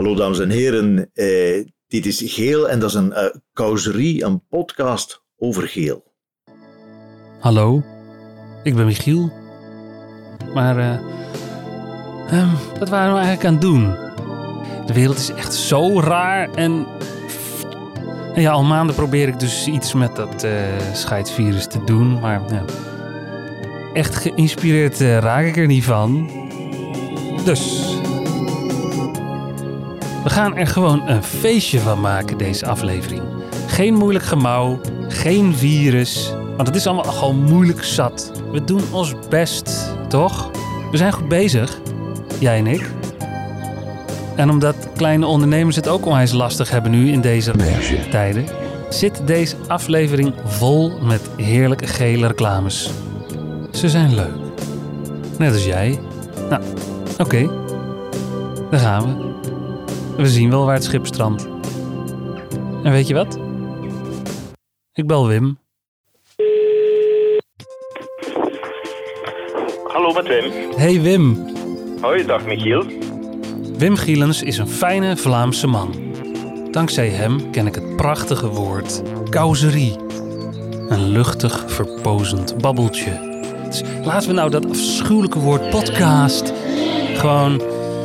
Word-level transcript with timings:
Hallo 0.00 0.14
dames 0.14 0.38
en 0.38 0.50
heren, 0.50 1.10
eh, 1.12 1.64
dit 1.86 2.06
is 2.06 2.22
Geel 2.24 2.68
en 2.68 2.80
dat 2.80 2.88
is 2.88 2.94
een 2.94 3.10
uh, 3.10 3.24
causerie, 3.52 4.24
een 4.24 4.46
podcast 4.48 5.22
over 5.36 5.68
geel. 5.68 6.12
Hallo, 7.40 7.82
ik 8.62 8.74
ben 8.76 8.86
Michiel. 8.86 9.32
Maar 10.54 10.78
uh, 10.78 12.40
um, 12.40 12.50
wat 12.78 12.88
waren 12.88 13.12
we 13.12 13.18
eigenlijk 13.18 13.44
aan 13.44 13.52
het 13.52 13.62
doen? 13.62 13.94
De 14.86 14.92
wereld 14.92 15.18
is 15.18 15.30
echt 15.30 15.54
zo 15.54 16.00
raar 16.00 16.50
en... 16.54 16.86
en 18.34 18.42
ja, 18.42 18.50
al 18.50 18.64
maanden 18.64 18.94
probeer 18.94 19.28
ik 19.28 19.40
dus 19.40 19.66
iets 19.66 19.94
met 19.94 20.16
dat 20.16 20.44
uh, 20.44 20.52
scheidsvirus 20.92 21.66
te 21.66 21.84
doen, 21.84 22.20
maar 22.20 22.64
echt 23.92 24.14
geïnspireerd 24.14 25.00
raak 25.00 25.46
ik 25.46 25.56
er 25.56 25.66
niet 25.66 25.84
van. 25.84 26.30
Dus 27.44 27.90
we 30.22 30.30
gaan 30.30 30.56
er 30.56 30.66
gewoon 30.66 31.08
een 31.08 31.22
feestje 31.22 31.80
van 31.80 32.00
maken, 32.00 32.38
deze 32.38 32.66
aflevering. 32.66 33.22
Geen 33.66 33.94
moeilijk 33.94 34.24
gemouw, 34.24 34.80
geen 35.08 35.54
virus, 35.54 36.32
want 36.56 36.66
het 36.66 36.76
is 36.76 36.86
allemaal 36.86 37.12
gewoon 37.12 37.42
moeilijk 37.42 37.84
zat. 37.84 38.32
We 38.52 38.64
doen 38.64 38.82
ons 38.92 39.14
best, 39.28 39.94
toch? 40.08 40.50
We 40.90 40.96
zijn 40.96 41.12
goed 41.12 41.28
bezig, 41.28 41.80
jij 42.38 42.58
en 42.58 42.66
ik. 42.66 42.90
En 44.36 44.50
omdat 44.50 44.88
kleine 44.96 45.26
ondernemers 45.26 45.76
het 45.76 45.88
ook 45.88 46.06
onwijs 46.06 46.32
lastig 46.32 46.70
hebben 46.70 46.90
nu 46.90 47.10
in 47.10 47.20
deze 47.20 47.52
tijden, 48.10 48.44
zit 48.88 49.22
deze 49.24 49.56
aflevering 49.66 50.34
vol 50.44 50.92
met 51.02 51.30
heerlijke 51.36 51.86
gele 51.86 52.26
reclames. 52.26 52.90
Ze 53.70 53.88
zijn 53.88 54.14
leuk. 54.14 54.38
Net 55.38 55.52
als 55.52 55.64
jij. 55.64 55.98
Nou, 56.50 56.62
oké. 57.12 57.22
Okay. 57.22 57.50
Daar 58.70 58.80
gaan 58.80 59.02
we. 59.02 59.29
We 60.16 60.28
zien 60.28 60.50
wel 60.50 60.64
waar 60.64 60.74
het 60.74 60.84
schip 60.84 61.06
strandt. 61.06 61.48
En 62.82 62.92
weet 62.92 63.08
je 63.08 63.14
wat? 63.14 63.38
Ik 64.92 65.06
bel 65.06 65.26
Wim. 65.26 65.58
Hallo 69.84 70.12
met 70.12 70.26
Wim. 70.26 70.52
Hey 70.76 71.00
Wim. 71.00 71.46
Hoi, 72.00 72.26
dag 72.26 72.44
Michiel. 72.46 72.84
Wim 73.78 73.96
Gielens 73.96 74.42
is 74.42 74.58
een 74.58 74.68
fijne 74.68 75.16
Vlaamse 75.16 75.66
man. 75.66 75.94
Dankzij 76.70 77.08
hem 77.08 77.50
ken 77.50 77.66
ik 77.66 77.74
het 77.74 77.96
prachtige 77.96 78.48
woord 78.48 79.02
causerie. 79.30 79.96
Een 80.88 81.08
luchtig, 81.08 81.64
verpozend 81.66 82.58
babbeltje. 82.58 83.28
Dus 83.64 83.82
laten 84.04 84.28
we 84.28 84.34
nou 84.34 84.50
dat 84.50 84.68
afschuwelijke 84.68 85.38
woord 85.38 85.70
podcast 85.70 86.52
gewoon 87.14 87.62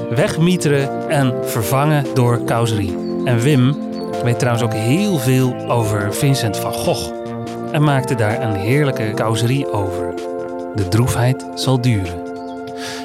wegmieteren 0.10 1.10
en 1.10 1.34
vervangen 1.44 2.06
door 2.14 2.44
causerie. 2.44 2.98
En 3.26 3.40
Wim 3.40 3.76
weet 4.24 4.40
trouwens 4.40 4.66
ook 4.66 4.74
heel 4.74 5.18
veel 5.18 5.70
over 5.70 6.14
Vincent 6.14 6.58
van 6.58 6.74
Gogh 6.74 7.14
en 7.72 7.84
maakte 7.84 8.16
daar 8.16 8.42
een 8.42 8.56
heerlijke 8.56 9.12
causerie 9.16 9.72
over. 9.72 10.14
De 10.76 10.88
droefheid 10.88 11.48
zal 11.56 11.82
duren. 11.82 12.24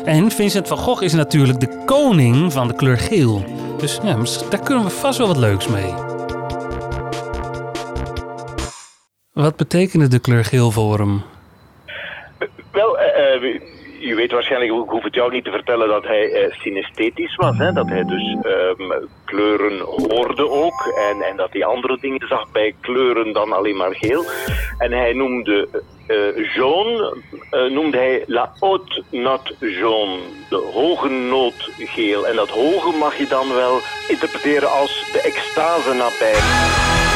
En 0.05 0.31
Vincent 0.31 0.69
van 0.69 0.77
Gogh 0.77 1.03
is 1.03 1.13
natuurlijk 1.13 1.61
de 1.61 1.83
koning 1.85 2.53
van 2.53 2.69
de 2.69 2.75
kleur 2.75 2.99
geel. 2.99 3.45
Dus 3.79 4.01
ja, 4.03 4.17
daar 4.51 4.63
kunnen 4.63 4.85
we 4.85 4.91
vast 4.91 5.19
wel 5.19 5.27
wat 5.27 5.37
leuks 5.37 5.69
mee. 5.69 5.95
Wat 9.33 9.57
betekende 9.57 10.09
de 10.09 10.19
kleur 10.19 10.45
geel 10.45 10.71
voor 10.71 10.99
hem? 10.99 11.23
Wel, 12.73 12.99
uh, 12.99 13.61
u 14.01 14.15
weet 14.15 14.33
waarschijnlijk, 14.33 14.73
ik 14.73 14.91
hoef 14.91 15.03
het 15.03 15.15
jou 15.15 15.33
niet 15.33 15.45
te 15.45 15.51
vertellen 15.51 15.89
dat 15.89 16.05
hij 16.05 16.25
uh, 16.25 16.53
synesthetisch 16.53 17.37
was. 17.37 17.59
Hè? 17.59 17.73
Dat 17.73 17.89
hij 17.89 18.05
dus 18.05 18.37
um, 18.45 19.09
kleuren 19.25 19.79
hoorde 19.81 20.51
ook. 20.51 20.93
En, 21.11 21.23
en 21.23 21.37
dat 21.37 21.53
hij 21.53 21.65
andere 21.65 21.99
dingen 22.01 22.27
zag 22.29 22.51
bij 22.53 22.75
kleuren 22.81 23.33
dan 23.33 23.53
alleen 23.53 23.77
maar 23.77 23.95
geel. 23.95 24.25
En 24.79 24.93
hij 24.93 25.13
noemde 25.13 25.69
uh, 26.09 26.55
jaune, 26.55 27.17
noemde 27.71 27.97
hij 27.97 28.25
la 28.27 28.53
haute 28.61 29.03
note 29.11 29.55
jaune. 29.59 30.19
De 30.49 30.71
hoge 30.73 31.09
noot 31.09 31.71
geel. 31.79 32.27
En 32.27 32.37
dat 32.37 32.49
hoge 32.49 32.97
mag 32.99 33.19
je 33.19 33.27
dan 33.27 33.55
wel 33.55 33.79
interpreteren 34.09 34.71
als 34.71 35.11
de 35.13 35.21
extase 35.21 35.93
nabij. 35.95 37.10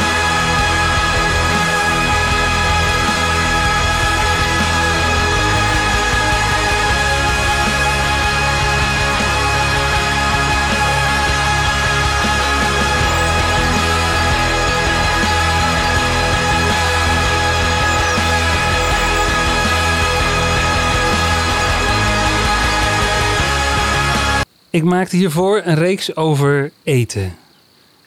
Ik 24.75 24.83
maakte 24.83 25.15
hiervoor 25.15 25.61
een 25.63 25.75
reeks 25.75 26.15
over 26.15 26.71
eten. 26.83 27.37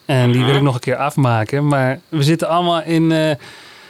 En 0.05 0.33
die 0.33 0.45
wil 0.45 0.55
ik 0.55 0.62
nog 0.62 0.75
een 0.75 0.81
keer 0.81 0.97
afmaken. 0.97 1.67
Maar 1.67 2.01
we 2.09 2.23
zitten 2.23 2.49
allemaal 2.49 2.83
in, 2.83 3.11
uh, 3.11 3.31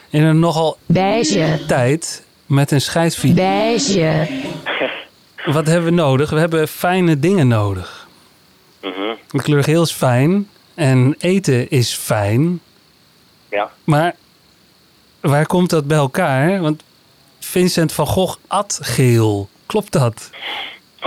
in 0.09 0.23
een 0.23 0.39
nogal 0.39 0.77
Beige. 0.85 1.59
tijd 1.67 2.23
met 2.45 2.71
een 2.71 2.81
scheidsfiets. 2.81 3.33
Beige. 3.35 4.27
Wat 5.55 5.67
hebben 5.67 5.89
we 5.89 5.95
nodig? 5.95 6.29
We 6.29 6.39
hebben 6.39 6.67
fijne 6.67 7.19
dingen 7.19 7.47
nodig. 7.47 8.07
Mhm. 8.81 9.13
De 9.31 9.41
kleur 9.41 9.63
geel 9.63 9.81
is 9.81 9.91
fijn 9.91 10.47
en 10.73 11.15
eten 11.17 11.69
is 11.69 11.93
fijn. 11.93 12.59
Ja. 13.49 13.71
Maar 13.83 14.15
waar 15.19 15.45
komt 15.45 15.69
dat 15.69 15.87
bij 15.87 15.97
elkaar? 15.97 16.61
Want 16.61 16.83
Vincent 17.39 17.91
van 17.91 18.07
Gogh 18.07 18.37
at 18.47 18.79
geel. 18.81 19.49
Klopt 19.65 19.91
dat? 19.91 20.29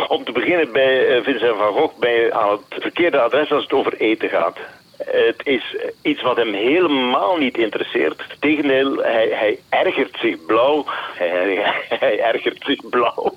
Om 0.09 0.25
te 0.25 0.33
beginnen 0.33 0.73
bij 0.73 1.17
uh, 1.17 1.25
Vincent 1.25 1.57
van 1.57 1.73
Gogh 1.73 1.99
bij 1.99 2.33
aan 2.33 2.51
het 2.51 2.83
verkeerde 2.83 3.21
adres 3.21 3.53
als 3.53 3.63
het 3.63 3.73
over 3.73 3.97
eten 3.97 4.29
gaat. 4.29 4.59
Het 5.05 5.41
is 5.45 5.77
iets 6.03 6.23
wat 6.23 6.37
hem 6.37 6.53
helemaal 6.53 7.37
niet 7.37 7.59
interesseert. 7.59 8.23
Tegendeel, 8.39 8.97
hij, 8.97 9.29
hij 9.29 9.59
ergert 9.69 10.19
zich 10.21 10.47
blauw. 10.47 10.85
Hij, 11.15 11.77
hij, 11.89 12.21
ergert 12.21 12.65
zich 12.65 12.89
blauw. 12.91 13.35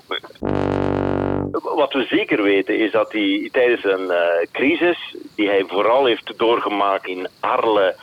Wat 1.80 1.92
we 1.92 2.06
zeker 2.08 2.42
weten 2.42 2.78
is 2.78 2.90
dat 2.90 3.12
hij 3.12 3.48
tijdens 3.52 3.84
een 3.84 4.06
uh, 4.10 4.46
crisis, 4.52 5.14
die 5.34 5.48
hij 5.48 5.64
vooral 5.66 6.04
heeft 6.04 6.38
doorgemaakt 6.38 7.06
in 7.06 7.28
Arles 7.40 7.94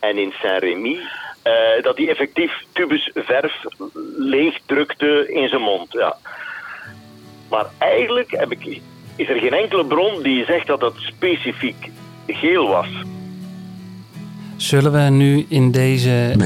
en 0.00 0.18
in 0.18 0.32
Saint-Rémy, 0.32 0.98
uh, 1.44 1.82
dat 1.82 1.96
hij 1.96 2.08
effectief 2.08 2.52
tubus 2.72 3.10
verf 3.14 3.64
leegdrukte 4.16 5.32
in 5.32 5.48
zijn 5.48 5.60
mond. 5.60 5.92
Ja. 5.92 6.16
Maar 7.52 7.66
eigenlijk 7.78 8.30
heb 8.30 8.52
ik, 8.52 8.80
is 9.16 9.28
er 9.28 9.38
geen 9.38 9.52
enkele 9.52 9.84
bron 9.84 10.22
die 10.22 10.44
zegt 10.44 10.66
dat 10.66 10.80
het 10.80 10.94
specifiek 10.96 11.90
geel 12.26 12.68
was. 12.68 12.86
Zullen 14.56 14.92
we 14.92 15.10
nu 15.10 15.46
in 15.48 15.70
deze 15.70 16.36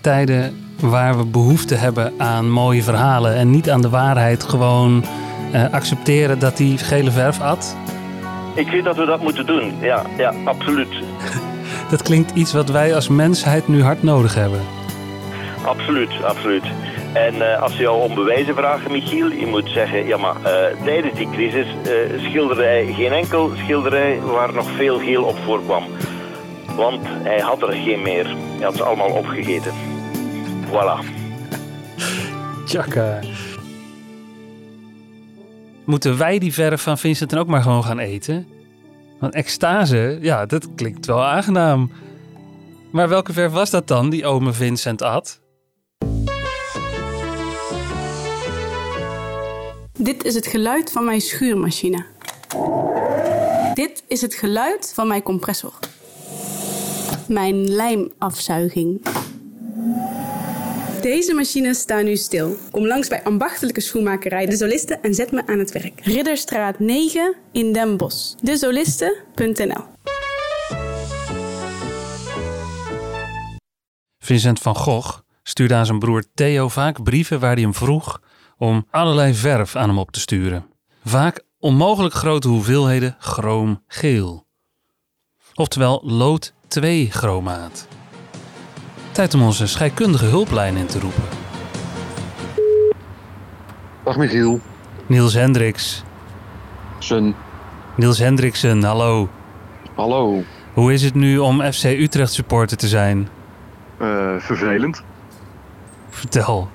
tijden 0.00 0.72
waar 0.80 1.18
we 1.18 1.24
behoefte 1.24 1.74
hebben 1.74 2.12
aan 2.18 2.50
mooie 2.50 2.82
verhalen 2.82 3.34
en 3.34 3.50
niet 3.50 3.70
aan 3.70 3.80
de 3.80 3.88
waarheid 3.88 4.44
gewoon 4.44 5.04
uh, 5.54 5.72
accepteren 5.72 6.38
dat 6.38 6.58
hij 6.58 6.76
gele 6.76 7.10
verf 7.10 7.40
at? 7.40 7.76
Ik 8.54 8.66
vind 8.66 8.84
dat 8.84 8.96
we 8.96 9.04
dat 9.04 9.22
moeten 9.22 9.46
doen, 9.46 9.72
ja, 9.80 10.02
ja 10.16 10.34
absoluut. 10.44 10.94
dat 11.90 12.02
klinkt 12.02 12.30
iets 12.34 12.52
wat 12.52 12.68
wij 12.68 12.94
als 12.94 13.08
mensheid 13.08 13.68
nu 13.68 13.82
hard 13.82 14.02
nodig 14.02 14.34
hebben. 14.34 14.60
Absoluut, 15.64 16.22
absoluut. 16.22 16.64
En 17.12 17.34
uh, 17.34 17.62
als 17.62 17.76
je 17.76 17.82
jou 17.82 18.02
om 18.02 18.14
bewijzen 18.14 18.54
vraagt, 18.54 18.88
Michiel, 18.88 19.30
je 19.30 19.46
moet 19.46 19.68
zeggen, 19.68 20.06
ja 20.06 20.16
maar 20.16 20.36
uh, 20.36 20.84
tijdens 20.84 21.14
die 21.14 21.30
crisis 21.30 21.66
uh, 21.66 22.20
schilderde 22.28 22.62
hij 22.62 22.92
geen 22.92 23.12
enkel 23.12 23.50
schilderij 23.56 24.20
waar 24.20 24.54
nog 24.54 24.70
veel 24.70 24.98
geel 24.98 25.24
op 25.24 25.36
voorkwam. 25.44 25.84
Want 26.76 27.00
hij 27.04 27.40
had 27.40 27.62
er 27.62 27.72
geen 27.72 28.02
meer. 28.02 28.26
Hij 28.26 28.64
had 28.64 28.76
ze 28.76 28.82
allemaal 28.82 29.10
opgegeten. 29.10 29.72
Voilà. 30.66 31.04
Tjaka. 32.66 33.18
Moeten 35.84 36.18
wij 36.18 36.38
die 36.38 36.52
verf 36.52 36.82
van 36.82 36.98
Vincent 36.98 37.30
dan 37.30 37.38
ook 37.38 37.46
maar 37.46 37.62
gewoon 37.62 37.84
gaan 37.84 37.98
eten? 37.98 38.46
Want 39.20 39.34
extase, 39.34 40.18
ja, 40.20 40.46
dat 40.46 40.74
klinkt 40.74 41.06
wel 41.06 41.24
aangenaam. 41.24 41.90
Maar 42.92 43.08
welke 43.08 43.32
verf 43.32 43.52
was 43.52 43.70
dat 43.70 43.88
dan, 43.88 44.10
die 44.10 44.26
ome 44.26 44.52
Vincent 44.52 45.02
at? 45.02 45.40
Dit 50.02 50.24
is 50.24 50.34
het 50.34 50.46
geluid 50.46 50.92
van 50.92 51.04
mijn 51.04 51.20
schuurmachine. 51.20 52.04
Dit 53.74 54.02
is 54.08 54.20
het 54.20 54.34
geluid 54.34 54.92
van 54.94 55.08
mijn 55.08 55.22
compressor. 55.22 55.78
Mijn 57.28 57.68
lijmafzuiging. 57.68 59.02
Deze 61.00 61.34
machines 61.34 61.78
staan 61.78 62.04
nu 62.04 62.16
stil. 62.16 62.56
Kom 62.70 62.86
langs 62.86 63.08
bij 63.08 63.22
ambachtelijke 63.22 63.80
schoenmakerij 63.80 64.46
De 64.46 64.56
Solisten 64.56 65.02
en 65.02 65.14
zet 65.14 65.32
me 65.32 65.46
aan 65.46 65.58
het 65.58 65.72
werk. 65.72 66.00
Ridderstraat 66.00 66.78
9 66.78 67.34
in 67.52 67.72
Den 67.72 67.96
Bosch. 67.96 68.34
Dezolisten.nl 68.42 69.84
Vincent 74.18 74.58
van 74.58 74.76
Gogh 74.76 75.18
stuurde 75.42 75.74
aan 75.74 75.86
zijn 75.86 75.98
broer 75.98 76.24
Theo 76.34 76.68
vaak 76.68 77.02
brieven 77.02 77.40
waar 77.40 77.52
hij 77.52 77.62
hem 77.62 77.74
vroeg 77.74 78.20
om 78.60 78.86
allerlei 78.90 79.34
verf 79.34 79.76
aan 79.76 79.88
hem 79.88 79.98
op 79.98 80.10
te 80.10 80.20
sturen. 80.20 80.66
Vaak 81.04 81.40
onmogelijk 81.58 82.14
grote 82.14 82.48
hoeveelheden 82.48 83.16
chroomgeel. 83.18 84.46
Oftewel 85.54 86.00
lood 86.04 86.52
2 86.68 87.10
chromaat. 87.10 87.88
Tijd 89.12 89.34
om 89.34 89.42
onze 89.42 89.66
scheikundige 89.66 90.24
hulplijn 90.24 90.76
in 90.76 90.86
te 90.86 91.00
roepen. 91.00 91.22
Dag 94.04 94.16
Michiel. 94.16 94.60
Niels 95.06 95.34
Hendricks. 95.34 96.02
Zijn. 96.98 97.34
Niels 97.96 98.18
Hendriksen, 98.18 98.82
hallo. 98.82 99.28
Hallo. 99.94 100.42
Hoe 100.74 100.92
is 100.92 101.02
het 101.02 101.14
nu 101.14 101.38
om 101.38 101.72
FC 101.72 101.84
Utrecht 101.84 102.32
supporter 102.32 102.76
te 102.76 102.88
zijn? 102.88 103.28
Eh, 103.98 104.36
vervelend. 104.38 105.02
Vertel. 106.10 106.68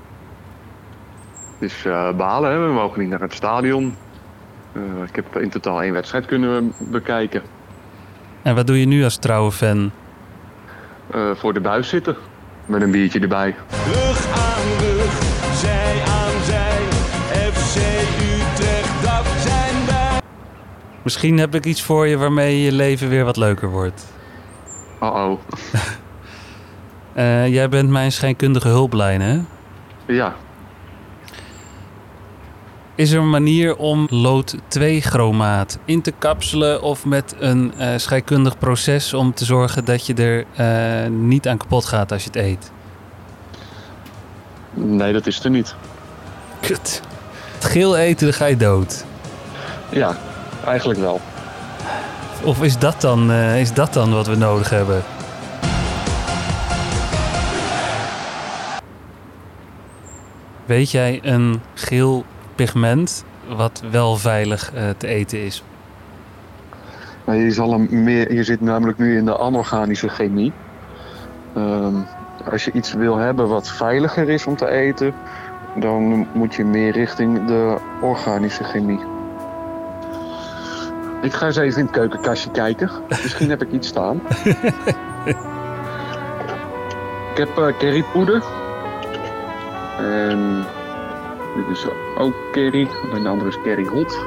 Het 1.65 1.73
is 1.73 1.85
eh, 1.85 2.12
balen, 2.12 2.51
hè? 2.51 2.67
we 2.67 2.73
mogen 2.73 3.00
niet 3.00 3.09
naar 3.09 3.19
het 3.19 3.33
stadion. 3.33 3.95
Eh, 4.73 4.81
ik 5.07 5.15
heb 5.15 5.38
in 5.38 5.50
totaal 5.50 5.81
één 5.81 5.94
wedstrijd 5.94 6.25
kunnen 6.25 6.73
bekijken. 6.77 7.41
En 8.41 8.56
wat 8.56 8.67
doe 8.67 8.79
je 8.79 8.85
nu 8.85 9.03
als 9.03 9.17
trouwe 9.17 9.51
fan? 9.51 9.91
Eh, 11.12 11.31
voor 11.35 11.53
de 11.53 11.59
buis 11.59 11.89
zitten. 11.89 12.15
Met 12.65 12.81
een 12.81 12.91
biertje 12.91 13.19
erbij. 13.19 13.56
Rug 13.85 14.27
aan 14.27 14.79
rug, 14.79 15.21
zij 15.53 16.01
aan 16.01 16.44
zij. 16.44 16.81
FC 17.51 17.77
Utrecht, 18.21 19.03
dat 19.03 19.25
zijn 19.41 19.85
wij. 19.85 20.19
Misschien 21.01 21.38
heb 21.38 21.56
ik 21.56 21.65
iets 21.65 21.81
voor 21.81 22.07
je 22.07 22.17
waarmee 22.17 22.62
je 22.62 22.71
leven 22.71 23.09
weer 23.09 23.25
wat 23.25 23.38
leuker 23.38 23.69
wordt. 23.69 24.13
Oh 25.00 25.15
oh. 25.15 25.39
Eh, 27.13 27.47
jij 27.47 27.69
bent 27.69 27.89
mijn 27.89 28.12
scheikundige 28.12 28.67
hulplijn, 28.67 29.21
hè? 29.21 29.39
Ja. 30.06 30.35
Is 32.95 33.12
er 33.12 33.19
een 33.19 33.30
manier 33.30 33.75
om 33.75 34.07
lood 34.09 34.56
2 34.68 35.01
chromaat 35.01 35.77
in 35.86 36.01
te 36.01 36.13
kapselen 36.18 36.81
of 36.81 37.06
met 37.06 37.36
een 37.39 37.74
eh, 37.77 37.97
scheikundig 37.97 38.57
proces 38.57 39.13
om 39.13 39.33
te 39.33 39.45
zorgen 39.45 39.86
dat 39.86 40.06
je 40.06 40.13
er 40.13 40.45
eh, 40.56 41.09
niet 41.09 41.47
aan 41.47 41.57
kapot 41.57 41.86
gaat 41.86 42.12
als 42.12 42.24
je 42.24 42.30
het 42.30 42.39
eet? 42.39 42.71
Nee, 44.74 45.13
dat 45.13 45.27
is 45.27 45.44
er 45.44 45.50
niet. 45.50 45.75
Kut. 46.59 47.01
Het 47.53 47.65
geel 47.65 47.97
eten, 47.97 48.25
dan 48.25 48.36
ga 48.36 48.45
je 48.45 48.57
dood. 48.57 49.06
Ja, 49.89 50.18
eigenlijk 50.65 51.00
wel. 51.00 51.21
Of 52.44 52.63
is 52.63 52.77
dat 52.77 53.01
dan, 53.01 53.31
eh, 53.31 53.59
is 53.59 53.74
dat 53.74 53.94
dan 53.94 54.13
wat 54.13 54.27
we 54.27 54.36
nodig 54.36 54.69
hebben? 54.69 55.03
Weet 60.65 60.91
jij 60.91 61.19
een 61.24 61.62
geel 61.74 62.25
pigment 62.56 63.25
wat 63.56 63.84
wel 63.92 64.16
veilig 64.16 64.74
eh, 64.74 64.90
te 64.98 65.07
eten 65.07 65.40
is? 65.40 65.63
Maar 67.25 67.36
je, 67.36 67.52
zal 67.52 67.72
hem 67.72 68.04
meer, 68.04 68.34
je 68.34 68.44
zit 68.44 68.62
namelijk 68.62 68.98
nu 68.98 69.18
in 69.18 69.25
de 69.25 69.38
anorganische 69.38 70.10
chemie. 70.10 70.54
Ehm, 71.56 71.96
als 72.52 72.66
je 72.66 72.72
iets 72.72 72.94
wil 72.94 73.18
hebben 73.18 73.48
wat 73.48 73.69
veiliger 73.69 74.30
is 74.30 74.46
om 74.46 74.56
te 74.56 74.69
eten, 74.69 75.13
dan 75.75 76.28
moet 76.34 76.56
je 76.56 76.66
meer 76.66 76.92
richting 76.92 77.46
de 77.46 77.78
organische 78.02 78.63
chemie. 78.63 79.00
Ik 81.22 81.34
ga 81.34 81.46
eens 81.46 81.58
even 81.58 81.80
in 81.80 81.86
het 81.86 81.94
keukenkastje 81.94 82.51
kijken. 82.51 82.90
Misschien 83.24 83.50
heb 83.50 83.62
ik 83.62 83.72
iets 83.72 83.88
staan. 83.88 84.22
ik 87.31 87.38
heb 87.38 87.58
eh 87.58 87.78
currypoeder. 87.78 88.44
En 89.98 90.66
dit 91.56 91.78
is 91.78 91.86
ook 92.18 92.34
curry. 92.52 92.88
En 93.13 93.24
de 93.24 93.30
andere 93.30 93.50
is 93.50 93.57
curry 93.63 93.86
hot. 93.86 94.18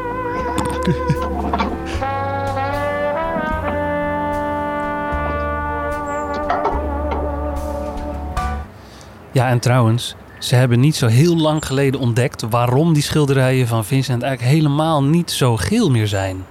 Ja, 9.32 9.48
en 9.48 9.58
trouwens, 9.58 10.14
ze 10.38 10.54
hebben 10.54 10.80
niet 10.80 10.96
zo 10.96 11.06
heel 11.06 11.36
lang 11.36 11.66
geleden 11.66 12.00
ontdekt 12.00 12.42
waarom 12.50 12.92
die 12.92 13.02
schilderijen 13.02 13.66
van 13.66 13.84
Vincent 13.84 14.22
eigenlijk 14.22 14.54
helemaal 14.54 15.04
niet 15.04 15.30
zo 15.30 15.56
geel 15.56 15.90
meer 15.90 16.08
zijn. 16.08 16.44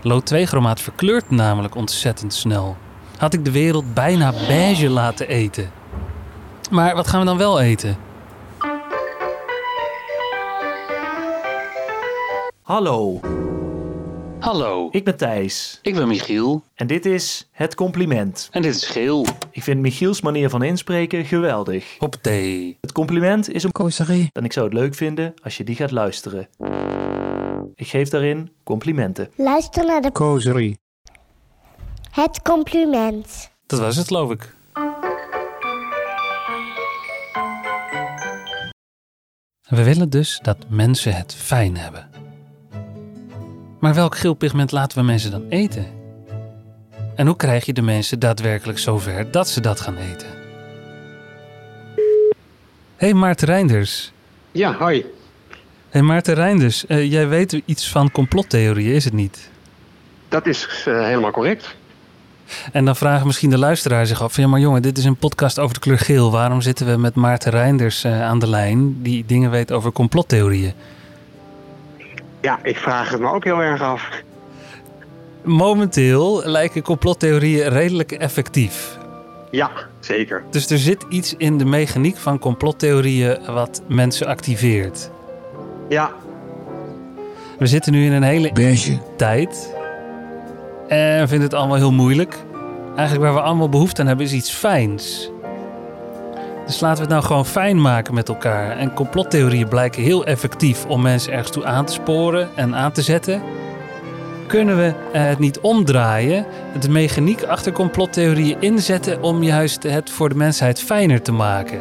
Lood 0.00 0.26
2 0.26 0.46
chromaat 0.46 0.80
verkleurt 0.80 1.30
namelijk 1.30 1.74
ontzettend 1.74 2.34
snel. 2.34 2.76
Had 3.16 3.34
ik 3.34 3.44
de 3.44 3.50
wereld 3.50 3.94
bijna 3.94 4.32
beige 4.46 4.88
laten 4.88 5.28
eten. 5.28 5.70
Maar 6.70 6.94
wat 6.94 7.08
gaan 7.08 7.20
we 7.20 7.26
dan 7.26 7.36
wel 7.36 7.60
eten? 7.60 7.96
Hallo, 12.62 13.20
Hallo, 14.38 14.88
ik 14.90 15.04
ben 15.04 15.16
Thijs 15.16 15.78
ik 15.82 15.94
ben 15.94 16.08
Michiel 16.08 16.62
en 16.74 16.86
dit 16.86 17.06
is 17.06 17.48
Het 17.50 17.74
Compliment. 17.74 18.48
en 18.52 18.62
dit 18.62 18.74
is 18.74 18.86
geel. 18.86 19.26
Ik 19.50 19.62
vind 19.62 19.80
Michiels 19.80 20.20
manier 20.20 20.50
van 20.50 20.62
inspreken 20.62 21.24
geweldig. 21.24 21.96
Op 21.98 22.14
thee. 22.14 22.78
Het 22.80 22.92
compliment 22.92 23.50
is 23.52 23.62
een 23.62 23.72
Kooserie. 23.72 24.30
en 24.32 24.44
ik 24.44 24.52
zou 24.52 24.66
het 24.66 24.74
leuk 24.74 24.94
vinden 24.94 25.34
als 25.42 25.56
je 25.56 25.64
die 25.64 25.76
gaat 25.76 25.90
luisteren. 25.90 26.48
Ik 27.74 27.86
geef 27.88 28.08
daarin 28.08 28.52
complimenten. 28.64 29.30
Luister 29.36 29.86
naar 29.86 30.00
de 30.00 30.12
Kooserie. 30.12 30.78
Het 32.10 32.42
compliment. 32.42 33.50
Dat 33.66 33.78
was 33.78 33.96
het, 33.96 34.06
geloof 34.06 34.30
ik. 34.30 34.54
We 39.68 39.84
willen 39.84 40.10
dus 40.10 40.38
dat 40.42 40.56
mensen 40.68 41.14
het 41.14 41.34
fijn 41.34 41.76
hebben. 41.76 42.10
Maar 43.82 43.94
welk 43.94 44.16
geel 44.16 44.34
pigment 44.34 44.72
laten 44.72 44.98
we 44.98 45.04
mensen 45.04 45.30
dan 45.30 45.44
eten? 45.48 45.86
En 47.14 47.26
hoe 47.26 47.36
krijg 47.36 47.64
je 47.64 47.72
de 47.72 47.82
mensen 47.82 48.18
daadwerkelijk 48.18 48.78
zover 48.78 49.30
dat 49.30 49.48
ze 49.48 49.60
dat 49.60 49.80
gaan 49.80 49.96
eten? 49.96 50.26
hey 52.96 53.14
Maarten 53.14 53.46
Reinders. 53.46 54.12
Ja, 54.52 54.72
hoi. 54.72 55.04
hey 55.88 56.02
Maarten 56.02 56.34
Reinders, 56.34 56.86
eh, 56.86 57.10
jij 57.10 57.28
weet 57.28 57.62
iets 57.64 57.90
van 57.90 58.10
complottheorieën, 58.10 58.94
is 58.94 59.04
het 59.04 59.14
niet? 59.14 59.50
Dat 60.28 60.46
is 60.46 60.84
eh, 60.86 61.04
helemaal 61.04 61.30
correct. 61.30 61.76
En 62.72 62.84
dan 62.84 62.96
vragen 62.96 63.26
misschien 63.26 63.50
de 63.50 63.58
luisteraar 63.58 64.06
zich 64.06 64.22
af: 64.22 64.36
ja, 64.36 64.46
maar 64.46 64.60
jongen, 64.60 64.82
dit 64.82 64.98
is 64.98 65.04
een 65.04 65.16
podcast 65.16 65.58
over 65.58 65.74
de 65.74 65.80
kleur 65.80 65.98
geel. 65.98 66.30
Waarom 66.30 66.60
zitten 66.60 66.86
we 66.86 66.96
met 66.96 67.14
Maarten 67.14 67.50
Reinders 67.50 68.04
eh, 68.04 68.22
aan 68.22 68.38
de 68.38 68.48
lijn, 68.48 69.02
die 69.02 69.24
dingen 69.26 69.50
weet 69.50 69.72
over 69.72 69.92
complottheorieën? 69.92 70.72
Ja, 72.42 72.58
ik 72.62 72.76
vraag 72.76 73.10
het 73.10 73.20
me 73.20 73.30
ook 73.32 73.44
heel 73.44 73.58
erg 73.60 73.82
af. 73.82 74.08
Momenteel 75.42 76.42
lijken 76.44 76.82
complottheorieën 76.82 77.68
redelijk 77.68 78.12
effectief. 78.12 78.98
Ja, 79.50 79.70
zeker. 80.00 80.42
Dus 80.50 80.70
er 80.70 80.78
zit 80.78 81.04
iets 81.08 81.34
in 81.36 81.58
de 81.58 81.64
mechaniek 81.64 82.16
van 82.16 82.38
complottheorieën 82.38 83.38
wat 83.46 83.82
mensen 83.88 84.26
activeert. 84.26 85.10
Ja, 85.88 86.10
We 87.58 87.66
zitten 87.66 87.92
nu 87.92 88.04
in 88.04 88.12
een 88.12 88.22
hele 88.22 88.52
Beige. 88.52 88.98
tijd. 89.16 89.74
En 90.88 91.20
we 91.20 91.28
vinden 91.28 91.48
het 91.48 91.54
allemaal 91.54 91.76
heel 91.76 91.92
moeilijk. 91.92 92.36
Eigenlijk 92.96 93.26
waar 93.30 93.34
we 93.42 93.48
allemaal 93.48 93.68
behoefte 93.68 94.00
aan 94.00 94.06
hebben 94.06 94.26
is 94.26 94.32
iets 94.32 94.50
fijns. 94.50 95.30
Dus 96.66 96.80
laten 96.80 96.96
we 96.96 97.02
het 97.02 97.10
nou 97.10 97.22
gewoon 97.22 97.46
fijn 97.46 97.80
maken 97.80 98.14
met 98.14 98.28
elkaar. 98.28 98.76
En 98.76 98.94
complottheorieën 98.94 99.68
blijken 99.68 100.02
heel 100.02 100.24
effectief 100.24 100.84
om 100.86 101.02
mensen 101.02 101.32
ergens 101.32 101.50
toe 101.50 101.64
aan 101.64 101.84
te 101.84 101.92
sporen 101.92 102.48
en 102.54 102.74
aan 102.74 102.92
te 102.92 103.02
zetten. 103.02 103.42
Kunnen 104.46 104.76
we 104.76 104.94
eh, 105.12 105.24
het 105.24 105.38
niet 105.38 105.60
omdraaien, 105.60 106.46
de 106.80 106.90
mechaniek 106.90 107.42
achter 107.42 107.72
complottheorieën 107.72 108.60
inzetten 108.60 109.22
om 109.22 109.42
juist 109.42 109.82
het 109.82 110.10
voor 110.10 110.28
de 110.28 110.34
mensheid 110.34 110.80
fijner 110.80 111.22
te 111.22 111.32
maken? 111.32 111.80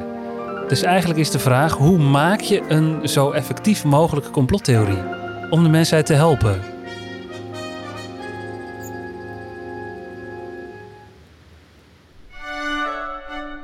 Dus 0.68 0.82
eigenlijk 0.82 1.20
is 1.20 1.32
de 1.32 1.40
vraag: 1.40 1.74
hoe 1.74 1.98
maak 1.98 2.40
je 2.40 2.62
een 2.68 3.10
zo 3.10 3.32
effectief 3.32 3.84
mogelijke 3.84 4.30
complottheorie 4.30 5.04
om 5.50 5.64
de 5.64 5.70
mensheid 5.70 6.06
te 6.06 6.14
helpen? 6.14 6.62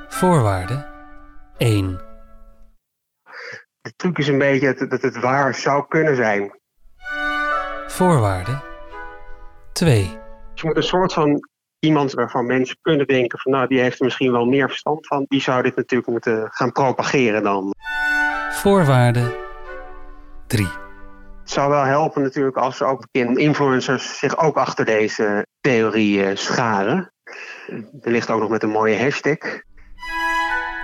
Voorwaarde 0.07 0.95
1. 1.57 1.99
de 3.81 3.93
truc 3.95 4.17
is 4.17 4.27
een 4.27 4.37
beetje 4.37 4.73
dat, 4.73 4.89
dat 4.89 5.01
het 5.01 5.19
waar 5.19 5.55
zou 5.55 5.87
kunnen 5.87 6.15
zijn. 6.15 6.59
Voorwaarde 7.87 8.59
2. 9.73 10.01
Dus 10.51 10.61
je 10.61 10.67
moet 10.67 10.75
een 10.75 10.83
soort 10.83 11.13
van 11.13 11.49
iemand 11.79 12.11
waarvan 12.11 12.45
mensen 12.45 12.77
kunnen 12.81 13.07
denken 13.07 13.39
van 13.39 13.51
nou 13.51 13.67
die 13.67 13.79
heeft 13.79 13.99
er 13.99 14.05
misschien 14.05 14.31
wel 14.31 14.45
meer 14.45 14.67
verstand 14.67 15.07
van, 15.07 15.25
die 15.27 15.41
zou 15.41 15.63
dit 15.63 15.75
natuurlijk 15.75 16.09
moeten 16.09 16.47
gaan 16.51 16.71
propageren 16.71 17.43
dan. 17.43 17.73
Voorwaarde 18.49 19.35
3. 20.47 20.67
Het 21.41 21.55
zou 21.55 21.69
wel 21.69 21.83
helpen 21.83 22.21
natuurlijk 22.21 22.57
als 22.57 22.81
ook 22.81 23.07
influencers 23.11 24.19
zich 24.19 24.37
ook 24.37 24.57
achter 24.57 24.85
deze 24.85 25.45
theorie 25.61 26.23
eh, 26.23 26.35
scharen. 26.35 27.13
Er 28.01 28.11
ligt 28.11 28.29
ook 28.29 28.39
nog 28.39 28.49
met 28.49 28.63
een 28.63 28.69
mooie 28.69 28.99
hashtag. 28.99 29.37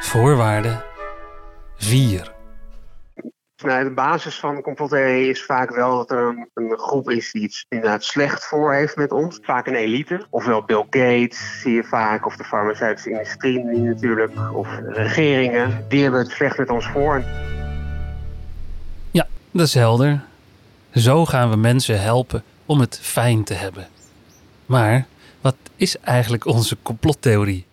Voorwaarde 0.03 0.83
4. 1.75 2.31
Nou, 3.63 3.83
de 3.83 3.93
basis 3.93 4.39
van 4.39 4.61
complottheorie 4.61 5.29
is 5.29 5.45
vaak 5.45 5.75
wel 5.75 5.97
dat 5.97 6.11
er 6.11 6.27
een, 6.27 6.49
een 6.53 6.77
groep 6.77 7.09
is 7.09 7.31
die 7.31 7.41
iets 7.41 7.65
inderdaad 7.69 8.03
slecht 8.03 8.45
voor 8.45 8.73
heeft 8.73 8.95
met 8.95 9.11
ons. 9.11 9.39
Vaak 9.41 9.67
een 9.67 9.75
elite. 9.75 10.25
Ofwel 10.29 10.63
Bill 10.63 10.85
Gates 10.89 11.61
zie 11.61 11.73
je 11.73 11.83
vaak, 11.83 12.25
of 12.25 12.35
de 12.35 12.43
farmaceutische 12.43 13.09
industrie 13.09 13.63
natuurlijk, 13.63 14.31
of 14.53 14.67
regeringen. 14.85 15.85
Die 15.89 16.01
hebben 16.01 16.19
het 16.19 16.31
slecht 16.31 16.57
met 16.57 16.69
ons 16.69 16.87
voor. 16.87 17.23
Ja, 19.11 19.27
dat 19.51 19.67
is 19.67 19.73
helder. 19.73 20.23
Zo 20.93 21.25
gaan 21.25 21.49
we 21.49 21.55
mensen 21.55 22.01
helpen 22.01 22.43
om 22.65 22.79
het 22.79 22.99
fijn 23.01 23.43
te 23.43 23.53
hebben. 23.53 23.87
Maar 24.65 25.05
wat 25.41 25.55
is 25.75 25.99
eigenlijk 25.99 26.45
onze 26.45 26.77
complottheorie? 26.81 27.65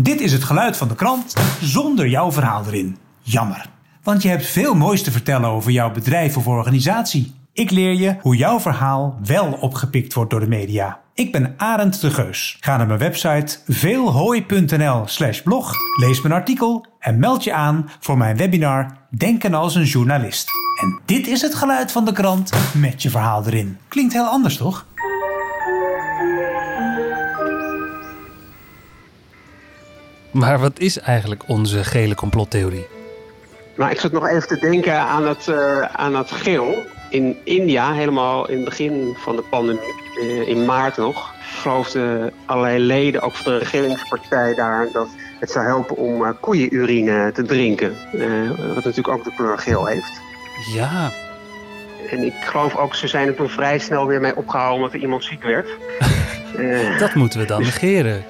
Dit 0.00 0.20
is 0.20 0.32
het 0.32 0.44
geluid 0.44 0.76
van 0.76 0.88
de 0.88 0.94
krant 0.94 1.34
zonder 1.60 2.08
jouw 2.08 2.32
verhaal 2.32 2.64
erin. 2.66 2.96
Jammer. 3.20 3.66
Want 4.02 4.22
je 4.22 4.28
hebt 4.28 4.46
veel 4.46 4.74
moois 4.74 5.02
te 5.02 5.10
vertellen 5.10 5.48
over 5.48 5.70
jouw 5.70 5.90
bedrijf 5.90 6.36
of 6.36 6.46
organisatie. 6.46 7.34
Ik 7.52 7.70
leer 7.70 7.94
je 7.94 8.16
hoe 8.20 8.36
jouw 8.36 8.60
verhaal 8.60 9.18
wel 9.24 9.52
opgepikt 9.52 10.14
wordt 10.14 10.30
door 10.30 10.40
de 10.40 10.48
media. 10.48 11.00
Ik 11.14 11.32
ben 11.32 11.54
Arend 11.56 12.00
de 12.00 12.10
Geus. 12.10 12.56
Ga 12.60 12.76
naar 12.76 12.86
mijn 12.86 12.98
website 12.98 13.58
veelhooi.nl 13.68 15.02
slash 15.06 15.40
blog, 15.40 15.72
lees 16.00 16.22
mijn 16.22 16.34
artikel 16.34 16.86
en 16.98 17.18
meld 17.18 17.44
je 17.44 17.52
aan 17.52 17.90
voor 18.00 18.18
mijn 18.18 18.36
webinar 18.36 18.96
Denken 19.10 19.54
als 19.54 19.74
een 19.74 19.84
journalist. 19.84 20.50
En 20.80 21.00
dit 21.04 21.26
is 21.26 21.42
het 21.42 21.54
geluid 21.54 21.92
van 21.92 22.04
de 22.04 22.12
krant 22.12 22.52
met 22.74 23.02
je 23.02 23.10
verhaal 23.10 23.46
erin. 23.46 23.78
Klinkt 23.88 24.12
heel 24.12 24.26
anders, 24.26 24.56
toch? 24.56 24.86
Maar 30.30 30.58
wat 30.58 30.78
is 30.78 30.98
eigenlijk 30.98 31.42
onze 31.46 31.84
gele 31.84 32.14
complottheorie? 32.14 32.86
Maar 33.74 33.90
ik 33.90 34.00
zat 34.00 34.12
nog 34.12 34.28
even 34.28 34.48
te 34.48 34.58
denken 34.58 34.98
aan 34.98 35.26
het, 35.26 35.48
eh, 35.48 35.80
aan 35.80 36.16
het 36.16 36.30
geel. 36.30 36.82
In 37.10 37.36
India, 37.44 37.92
helemaal 37.92 38.48
in 38.48 38.56
het 38.56 38.64
begin 38.64 39.16
van 39.16 39.36
de 39.36 39.42
pandemie, 39.50 39.94
eh, 40.20 40.48
in 40.48 40.64
maart 40.64 40.96
nog, 40.96 41.34
geloofden 41.40 42.32
allerlei 42.44 42.78
leden, 42.78 43.20
ook 43.22 43.34
van 43.34 43.52
de 43.52 43.58
regeringspartij 43.58 44.54
daar, 44.54 44.88
dat 44.92 45.08
het 45.40 45.50
zou 45.50 45.66
helpen 45.66 45.96
om 45.96 46.22
uh, 46.22 46.30
koeienurine 46.40 47.32
te 47.32 47.42
drinken. 47.42 47.94
Uh, 48.14 48.48
wat 48.74 48.84
natuurlijk 48.84 49.08
ook 49.08 49.24
de 49.24 49.32
kleur 49.36 49.58
geel 49.58 49.86
heeft. 49.86 50.20
Ja. 50.74 51.10
En 52.10 52.22
ik 52.24 52.34
geloof 52.44 52.76
ook, 52.76 52.94
ze 52.94 53.08
zijn 53.08 53.28
er 53.28 53.34
toen 53.34 53.48
vrij 53.48 53.78
snel 53.78 54.06
weer 54.06 54.20
mee 54.20 54.36
opgehouden 54.36 54.76
omdat 54.76 54.92
er 54.92 55.00
iemand 55.00 55.24
ziek 55.24 55.42
werd. 55.42 55.68
dat 56.98 57.14
moeten 57.14 57.40
we 57.40 57.46
dan 57.46 57.62
negeren. 57.62 58.24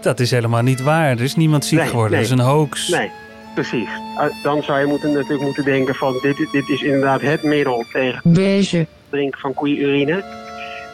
Dat 0.00 0.20
is 0.20 0.30
helemaal 0.30 0.62
niet 0.62 0.82
waar. 0.82 1.10
Er 1.10 1.20
is 1.22 1.36
niemand 1.36 1.64
ziek 1.64 1.78
Nee, 1.78 1.88
geworden. 1.88 2.18
nee. 2.18 2.28
Dat 2.28 2.38
is 2.38 2.44
een 2.44 2.50
hoax. 2.50 2.88
Nee, 2.88 3.10
precies. 3.54 3.88
Uh, 4.18 4.24
dan 4.42 4.62
zou 4.62 4.80
je 4.80 4.86
moeten, 4.86 5.12
natuurlijk 5.12 5.42
moeten 5.42 5.64
denken 5.64 5.94
van 5.94 6.18
dit, 6.22 6.48
dit 6.52 6.68
is 6.68 6.82
inderdaad 6.82 7.20
het 7.20 7.42
middel 7.42 7.84
tegen 7.92 8.20
Beige. 8.24 8.76
het 8.76 8.88
drinken 9.10 9.40
van 9.40 9.54
koeienurine. 9.54 10.24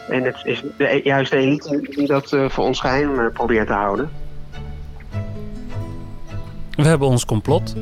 En 0.09 0.23
het 0.23 0.35
is 0.43 0.63
de, 0.77 1.01
juist 1.03 1.31
de 1.31 1.37
elite 1.37 1.87
die 1.95 2.07
dat 2.07 2.33
eh, 2.33 2.49
voor 2.49 2.63
ons 2.65 2.79
geheim 2.79 3.19
eh, 3.19 3.25
probeert 3.33 3.67
te 3.67 3.73
houden. 3.73 4.09
We 6.71 6.83
hebben 6.83 7.07
ons 7.07 7.25
complot. 7.25 7.75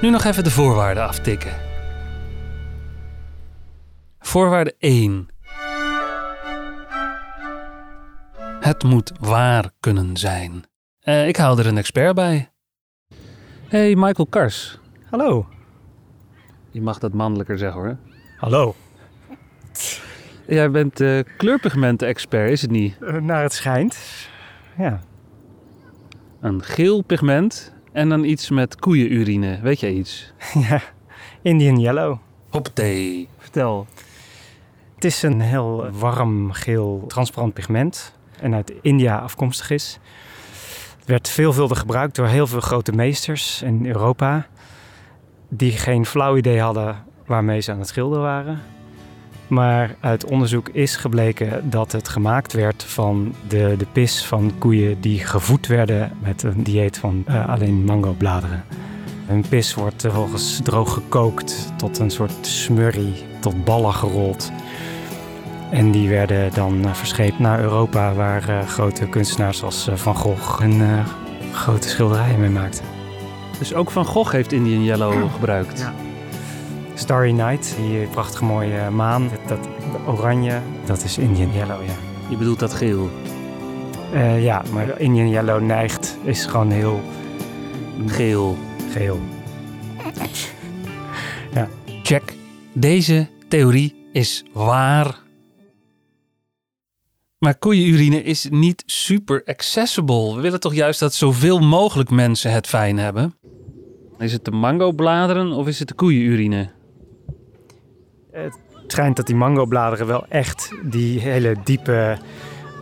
Nu 0.00 0.10
nog 0.10 0.24
even 0.24 0.44
de 0.44 0.50
voorwaarden 0.50 1.06
aftikken. 1.08 1.52
Voorwaarde 4.20 4.74
1. 4.78 5.28
Het 8.74 8.82
moet 8.82 9.12
waar 9.20 9.70
kunnen 9.80 10.16
zijn. 10.16 10.64
Eh, 11.00 11.28
ik 11.28 11.36
haal 11.36 11.58
er 11.58 11.66
een 11.66 11.78
expert 11.78 12.14
bij. 12.14 12.50
Hey, 13.68 13.94
Michael 13.96 14.26
Kars. 14.26 14.78
Hallo. 15.10 15.46
Je 16.70 16.80
mag 16.80 16.98
dat 16.98 17.12
mannelijker 17.12 17.58
zeggen 17.58 17.80
hoor. 17.80 17.96
Hallo. 18.36 18.74
Jij 20.46 20.70
bent 20.70 21.00
uh, 21.00 21.20
kleurpigmenten-expert, 21.36 22.50
is 22.50 22.62
het 22.62 22.70
niet? 22.70 22.96
Uh, 23.00 23.20
naar 23.20 23.42
het 23.42 23.52
schijnt. 23.52 23.98
Ja. 24.78 25.00
Een 26.40 26.62
geel 26.62 27.02
pigment 27.02 27.74
en 27.92 28.08
dan 28.08 28.24
iets 28.24 28.50
met 28.50 28.76
koeienurine. 28.76 29.60
Weet 29.62 29.80
jij 29.80 29.92
iets? 29.92 30.32
ja, 30.68 30.80
Indian 31.42 31.80
Yellow. 31.80 32.18
Hoppatee. 32.50 33.28
Vertel. 33.38 33.86
Het 34.94 35.04
is 35.04 35.22
een 35.22 35.40
heel 35.40 35.90
warm 35.90 36.52
geel 36.52 37.04
transparant 37.06 37.54
pigment 37.54 38.14
en 38.40 38.54
uit 38.54 38.72
India 38.82 39.18
afkomstig 39.18 39.70
is. 39.70 39.98
Het 40.98 41.06
werd 41.06 41.28
veelvuldig 41.28 41.78
gebruikt 41.78 42.14
door 42.14 42.26
heel 42.26 42.46
veel 42.46 42.60
grote 42.60 42.92
meesters 42.92 43.62
in 43.62 43.86
Europa 43.86 44.46
die 45.48 45.72
geen 45.72 46.06
flauw 46.06 46.36
idee 46.36 46.60
hadden 46.60 47.04
waarmee 47.26 47.60
ze 47.60 47.72
aan 47.72 47.78
het 47.78 47.88
schilderen 47.88 48.24
waren. 48.24 48.62
Maar 49.46 49.96
uit 50.00 50.24
onderzoek 50.24 50.68
is 50.68 50.96
gebleken 50.96 51.70
dat 51.70 51.92
het 51.92 52.08
gemaakt 52.08 52.52
werd 52.52 52.84
van 52.84 53.34
de, 53.48 53.74
de 53.78 53.86
pis 53.92 54.24
van 54.24 54.52
koeien 54.58 55.00
die 55.00 55.18
gevoed 55.18 55.66
werden 55.66 56.12
met 56.22 56.42
een 56.42 56.62
dieet 56.62 56.98
van 56.98 57.24
uh, 57.28 57.48
alleen 57.48 57.84
mangobladeren. 57.84 58.64
Hun 59.26 59.44
pis 59.48 59.74
wordt 59.74 60.00
vervolgens 60.00 60.60
droog 60.62 60.92
gekookt 60.92 61.72
tot 61.76 61.98
een 61.98 62.10
soort 62.10 62.46
smurrie, 62.46 63.24
tot 63.40 63.64
ballen 63.64 63.94
gerold. 63.94 64.52
En 65.70 65.90
die 65.90 66.08
werden 66.08 66.54
dan 66.54 66.84
uh, 66.84 66.94
verscheept 66.94 67.38
naar 67.38 67.60
Europa, 67.60 68.14
waar 68.14 68.48
uh, 68.48 68.68
grote 68.68 69.08
kunstenaars 69.08 69.62
als 69.62 69.88
Van 69.94 70.16
Gogh 70.16 70.58
hun 70.58 71.04
grote 71.52 71.88
schilderijen 71.88 72.40
mee 72.40 72.50
maakten. 72.50 72.84
Dus 73.58 73.74
ook 73.74 73.90
Van 73.90 74.04
Gogh 74.04 74.32
heeft 74.32 74.52
Indian 74.52 74.84
Yellow 74.84 75.32
gebruikt? 75.32 75.78
Ja. 75.78 75.92
Starry 76.94 77.30
Night, 77.30 77.74
die 77.76 78.06
prachtige 78.06 78.44
mooie 78.44 78.90
maan, 78.90 79.30
dat, 79.46 79.58
dat 79.58 79.68
oranje, 80.06 80.60
dat 80.84 81.04
is 81.04 81.18
Indian 81.18 81.52
Yellow, 81.52 81.84
ja. 81.86 81.94
Je 82.28 82.36
bedoelt 82.36 82.58
dat 82.58 82.72
geel? 82.72 83.10
Uh, 84.14 84.44
ja, 84.44 84.62
maar 84.72 85.00
Indian 85.00 85.28
Yellow 85.28 85.60
neigt, 85.62 86.18
is 86.22 86.46
gewoon 86.46 86.70
heel... 86.70 87.00
Geel. 88.06 88.56
Geel. 88.92 89.20
ja. 91.54 91.68
Check. 92.02 92.34
Deze 92.72 93.28
theorie 93.48 94.06
is 94.12 94.44
waar. 94.52 95.23
Maar 97.44 97.58
koeienurine 97.58 98.22
is 98.22 98.48
niet 98.50 98.82
super 98.86 99.42
accessible. 99.44 100.34
We 100.34 100.40
willen 100.40 100.60
toch 100.60 100.74
juist 100.74 101.00
dat 101.00 101.14
zoveel 101.14 101.58
mogelijk 101.58 102.10
mensen 102.10 102.52
het 102.52 102.66
fijn 102.66 102.98
hebben? 102.98 103.34
Is 104.18 104.32
het 104.32 104.44
de 104.44 104.50
mangobladeren 104.50 105.52
of 105.52 105.66
is 105.66 105.78
het 105.78 105.88
de 105.88 105.94
koeienurine? 105.94 106.70
Het 108.32 108.58
schijnt 108.86 109.16
dat 109.16 109.26
die 109.26 109.34
mangobladeren 109.36 110.06
wel 110.06 110.26
echt 110.28 110.70
die 110.82 111.20
hele 111.20 111.56
diepe, 111.64 112.18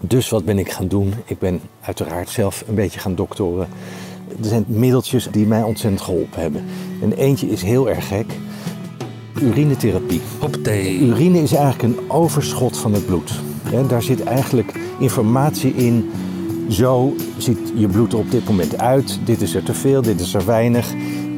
Dus 0.00 0.28
wat 0.28 0.44
ben 0.44 0.58
ik 0.58 0.70
gaan 0.70 0.88
doen? 0.88 1.14
Ik 1.24 1.38
ben 1.38 1.60
uiteraard 1.80 2.28
zelf 2.28 2.64
een 2.68 2.74
beetje 2.74 3.00
gaan 3.00 3.14
doktoren. 3.14 3.68
Er 4.28 4.48
zijn 4.48 4.64
middeltjes 4.66 5.28
die 5.30 5.46
mij 5.46 5.62
ontzettend 5.62 6.02
geholpen 6.02 6.40
hebben. 6.40 6.64
En 7.02 7.12
eentje 7.12 7.48
is 7.48 7.62
heel 7.62 7.88
erg 7.88 8.08
gek. 8.08 8.26
Urinetherapie. 9.42 10.20
Urine 11.00 11.42
is 11.42 11.52
eigenlijk 11.52 11.82
een 11.82 12.10
overschot 12.10 12.78
van 12.78 12.92
het 12.92 13.06
bloed. 13.06 13.40
Hè, 13.62 13.86
daar 13.86 14.02
zit 14.02 14.24
eigenlijk 14.24 14.74
informatie 14.98 15.74
in. 15.74 16.10
Zo 16.68 17.14
ziet 17.38 17.72
je 17.74 17.86
bloed 17.86 18.12
er 18.12 18.18
op 18.18 18.30
dit 18.30 18.48
moment 18.48 18.78
uit. 18.78 19.18
Dit 19.24 19.40
is 19.40 19.54
er 19.54 19.62
te 19.62 19.74
veel, 19.74 20.02
dit 20.02 20.20
is 20.20 20.34
er 20.34 20.46
weinig. 20.46 20.94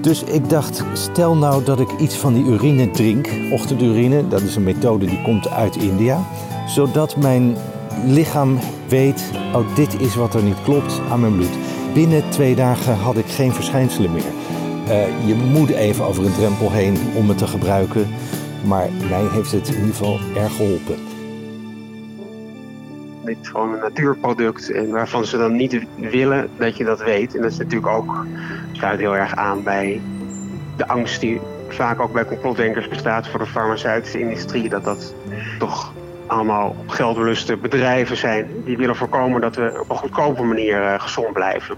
Dus 0.07 0.25
ik 0.25 0.49
dacht, 0.49 0.85
stel 0.93 1.37
nou 1.37 1.65
dat 1.65 1.81
ik 1.81 1.93
iets 1.99 2.17
van 2.17 2.35
die 2.35 2.45
urine 2.45 2.91
drink, 2.91 3.29
ochtendurine, 3.51 4.29
dat 4.29 4.43
is 4.43 4.57
een 4.57 4.63
methode 4.63 5.07
die 5.07 5.23
komt 5.23 5.51
uit 5.51 5.77
India, 5.77 6.21
zodat 6.67 7.17
mijn 7.17 7.57
lichaam 8.05 8.59
weet, 8.89 9.31
oh 9.55 9.75
dit 9.75 10.01
is 10.01 10.15
wat 10.15 10.35
er 10.35 10.43
niet 10.43 10.63
klopt 10.63 11.01
aan 11.11 11.21
mijn 11.21 11.37
bloed. 11.37 11.59
Binnen 11.95 12.31
twee 12.31 12.55
dagen 12.55 12.97
had 12.97 13.17
ik 13.17 13.27
geen 13.27 13.53
verschijnselen 13.53 14.13
meer. 14.13 14.33
Eh, 14.89 15.27
je 15.27 15.35
moet 15.35 15.71
even 15.71 16.05
over 16.05 16.27
een 16.27 16.35
drempel 16.35 16.73
heen 16.73 16.97
om 17.15 17.29
het 17.29 17.39
te 17.39 17.47
gebruiken, 17.47 18.07
maar 18.65 18.89
mij 19.09 19.25
heeft 19.31 19.53
het 19.53 19.69
in 19.69 19.75
ieder 19.75 19.95
geval 19.95 20.19
erg 20.37 20.57
geholpen. 20.57 20.97
Dit 23.25 23.37
is 23.43 23.49
gewoon 23.49 23.73
een 23.73 23.81
natuurproduct 23.81 24.71
en 24.71 24.91
waarvan 24.91 25.25
ze 25.25 25.37
dan 25.37 25.57
niet 25.57 25.87
willen 25.97 26.49
dat 26.59 26.77
je 26.77 26.85
dat 26.85 27.03
weet. 27.03 27.35
En 27.35 27.43
dat 27.43 27.51
is 27.51 27.59
natuurlijk 27.59 27.93
ook, 27.93 28.27
sluit 28.77 28.99
heel 28.99 29.17
erg 29.17 29.35
aan 29.35 29.63
bij 29.63 30.01
de 30.77 30.89
angst 30.89 31.21
die 31.21 31.41
vaak 31.69 32.01
ook 32.01 32.13
bij 32.13 32.25
complotdenkers 32.25 32.89
bestaat 32.89 33.29
voor 33.29 33.39
de 33.39 33.47
farmaceutische 33.47 34.21
industrie. 34.21 34.69
Dat 34.69 34.85
dat 34.85 35.15
toch 35.59 35.93
allemaal 36.27 36.77
geldbeluste 36.87 37.57
bedrijven 37.57 38.17
zijn 38.17 38.47
die 38.65 38.77
willen 38.77 38.97
voorkomen 38.97 39.41
dat 39.41 39.57
we 39.57 39.79
op 39.81 39.91
een 39.91 39.97
goedkope 39.97 40.43
manier 40.43 40.83
eh, 40.83 41.01
gezond 41.01 41.33
blijven. 41.33 41.77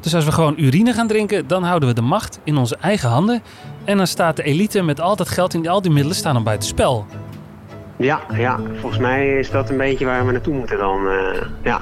Dus 0.00 0.14
als 0.14 0.24
we 0.24 0.32
gewoon 0.32 0.54
urine 0.56 0.92
gaan 0.92 1.06
drinken, 1.06 1.46
dan 1.46 1.62
houden 1.62 1.88
we 1.88 1.94
de 1.94 2.00
macht 2.02 2.40
in 2.44 2.56
onze 2.56 2.76
eigen 2.80 3.08
handen. 3.08 3.42
En 3.84 3.96
dan 3.96 4.06
staat 4.06 4.36
de 4.36 4.42
elite 4.42 4.82
met 4.82 5.00
al 5.00 5.16
dat 5.16 5.28
geld 5.28 5.54
en 5.54 5.68
al 5.68 5.82
die 5.82 5.90
middelen 5.90 6.16
staan 6.16 6.34
dan 6.34 6.44
buiten 6.44 6.68
spel. 6.68 7.06
Ja, 7.96 8.20
ja, 8.34 8.60
volgens 8.80 9.00
mij 9.00 9.38
is 9.38 9.50
dat 9.50 9.70
een 9.70 9.76
beetje 9.76 10.04
waar 10.04 10.26
we 10.26 10.32
naartoe 10.32 10.54
moeten 10.54 10.78
dan. 10.78 11.08
eh, 11.08 11.42
ja. 11.62 11.80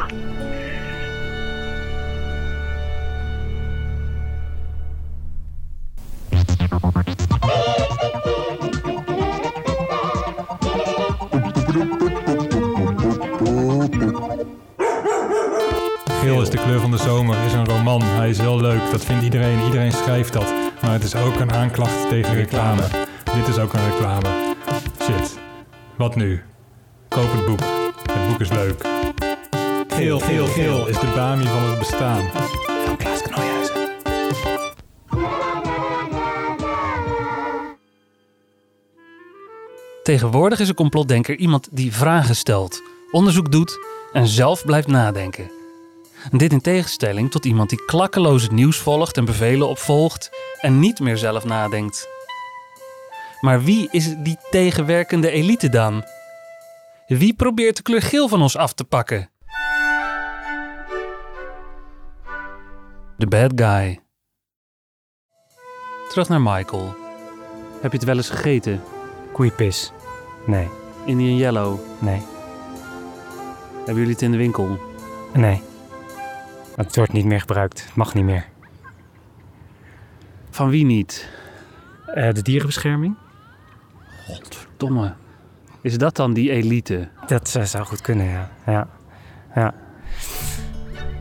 De 16.58 16.64
kleur 16.64 16.80
van 16.80 16.90
de 16.90 16.97
zomer, 16.97 17.44
is 17.44 17.52
een 17.52 17.66
roman. 17.66 18.02
Hij 18.02 18.28
is 18.28 18.38
heel 18.38 18.60
leuk, 18.60 18.90
dat 18.90 19.04
vindt 19.04 19.25
iedereen. 19.25 19.64
Iedereen 19.64 19.92
schrijft 19.92 20.32
dat. 20.32 20.54
Maar 20.82 20.92
het 20.92 21.02
is 21.02 21.14
ook 21.14 21.40
een 21.40 21.52
aanklacht 21.52 22.08
tegen 22.08 22.34
reclame. 22.34 22.82
Dit 23.34 23.49
is 23.49 23.58
ook 23.58 23.73
een 23.73 23.90
reclame. 23.90 24.54
Shit. 25.02 25.38
Wat 25.97 26.16
nu? 26.16 26.42
Koop 27.08 27.32
het 27.32 27.47
boek. 27.47 27.60
Het 28.12 28.28
boek 28.28 28.40
is 28.40 28.49
leuk. 28.49 28.86
Geel, 29.88 30.18
geel, 30.18 30.47
geel 30.47 30.88
is 30.88 30.99
de 30.99 31.12
Bami 31.14 31.47
van 31.47 31.62
het 31.62 31.78
bestaan. 31.78 32.23
Van 32.84 32.97
Klaas 32.97 33.23
Knooihuizen. 33.23 33.88
Tegenwoordig 40.02 40.60
is 40.60 40.68
een 40.68 40.75
complotdenker 40.75 41.36
iemand 41.36 41.68
die 41.71 41.92
vragen 41.92 42.36
stelt, 42.36 42.82
onderzoek 43.10 43.52
doet 43.52 43.78
en 44.12 44.26
zelf 44.26 44.64
blijft 44.64 44.88
nadenken. 44.88 45.57
Dit 46.30 46.52
in 46.52 46.60
tegenstelling 46.60 47.30
tot 47.30 47.45
iemand 47.45 47.71
die 47.71 47.84
klakkeloos 47.84 48.43
het 48.43 48.52
nieuws 48.52 48.76
volgt 48.76 49.17
en 49.17 49.25
bevelen 49.25 49.69
opvolgt 49.69 50.30
en 50.60 50.78
niet 50.78 51.00
meer 51.00 51.17
zelf 51.17 51.45
nadenkt. 51.45 52.08
Maar 53.41 53.62
wie 53.62 53.88
is 53.91 54.14
die 54.19 54.38
tegenwerkende 54.50 55.30
elite 55.30 55.69
dan? 55.69 56.04
Wie 57.06 57.34
probeert 57.34 57.76
de 57.76 57.82
kleur 57.82 58.02
geel 58.02 58.28
van 58.28 58.43
ons 58.43 58.56
af 58.56 58.73
te 58.73 58.84
pakken? 58.84 59.30
De 63.17 63.26
bad 63.26 63.52
guy. 63.54 64.00
Terug 66.08 66.28
naar 66.28 66.41
Michael. 66.41 66.95
Heb 67.80 67.93
je 67.93 67.99
het 67.99 68.06
wel 68.06 68.17
eens 68.17 68.30
gegeten? 68.30 68.82
Koeienpis. 69.32 69.93
Nee. 70.47 70.69
Indian 71.04 71.36
Yellow. 71.36 71.78
Nee. 71.99 72.23
Hebben 73.76 73.95
jullie 73.95 74.12
het 74.12 74.23
in 74.23 74.30
de 74.30 74.36
winkel? 74.36 74.78
Nee. 75.32 75.62
Het 76.78 76.97
wordt 76.97 77.12
niet 77.12 77.25
meer 77.25 77.41
gebruikt. 77.41 77.84
Het 77.84 77.95
mag 77.95 78.14
niet 78.14 78.25
meer. 78.25 78.47
Van 80.50 80.69
wie 80.69 80.84
niet? 80.84 81.28
Eh, 82.06 82.32
de 82.32 82.43
dierenbescherming. 82.43 83.17
Godverdomme. 84.26 85.14
Is 85.80 85.99
dat 85.99 86.17
dan 86.17 86.32
die 86.32 86.50
elite? 86.50 87.08
Dat 87.26 87.54
eh, 87.54 87.62
zou 87.62 87.84
goed 87.84 88.00
kunnen, 88.00 88.26
ja. 88.26 88.50
Ja. 88.67 88.88
ja. 89.54 89.75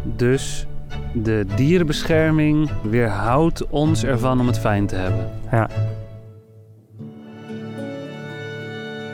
Dus 0.04 0.68
de 1.14 1.46
dierenbescherming 1.56 2.72
weerhoudt 2.82 3.68
ons 3.68 4.04
ervan 4.04 4.40
om 4.40 4.48
het 4.48 4.60
fijn 4.60 4.88
te 4.88 4.96
hebben. 4.96 5.30
Ja. 5.52 5.70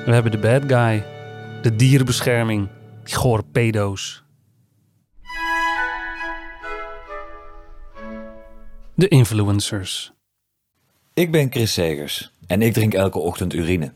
We 0.05 0.13
hebben 0.13 0.31
de 0.31 0.39
bad 0.39 0.63
guy. 0.67 1.05
De 1.61 1.75
dierenbescherming. 1.75 2.67
Die 3.03 3.15
gore 3.15 3.43
pedo's. 3.51 4.22
De 8.95 9.07
influencers. 9.07 10.11
Ik 11.13 11.31
ben 11.31 11.51
Chris 11.51 11.73
Segers 11.73 12.31
en 12.47 12.61
ik 12.61 12.73
drink 12.73 12.93
elke 12.93 13.19
ochtend 13.19 13.53
urine. 13.53 13.91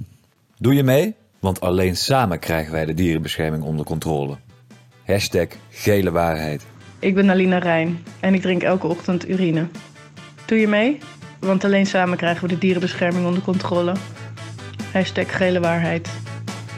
Doe 0.58 0.74
je 0.74 0.84
mee? 0.84 1.16
Want 1.40 1.60
alleen 1.60 1.96
samen 1.96 2.40
krijgen 2.40 2.72
wij 2.72 2.86
de 2.86 2.94
dierenbescherming 2.94 3.64
onder 3.64 3.86
controle. 3.86 4.38
Hashtag 5.06 5.48
gele 5.70 6.12
waarheid. 6.12 6.66
Ik 7.00 7.16
ben 7.16 7.30
Alina 7.30 7.58
Rijn 7.58 8.04
en 8.20 8.34
ik 8.34 8.42
drink 8.42 8.64
elke 8.64 8.88
ochtend 8.88 9.30
urine. 9.30 9.68
Doe 10.46 10.60
je 10.60 10.68
mee? 10.68 10.98
Want 11.40 11.64
alleen 11.64 11.86
samen 11.86 12.18
krijgen 12.18 12.42
we 12.42 12.54
de 12.54 12.58
dierenbescherming 12.58 13.26
onder 13.26 13.44
controle. 13.44 13.94
Hashtag 14.94 15.38
gele 15.38 15.60
waarheid. 15.60 16.10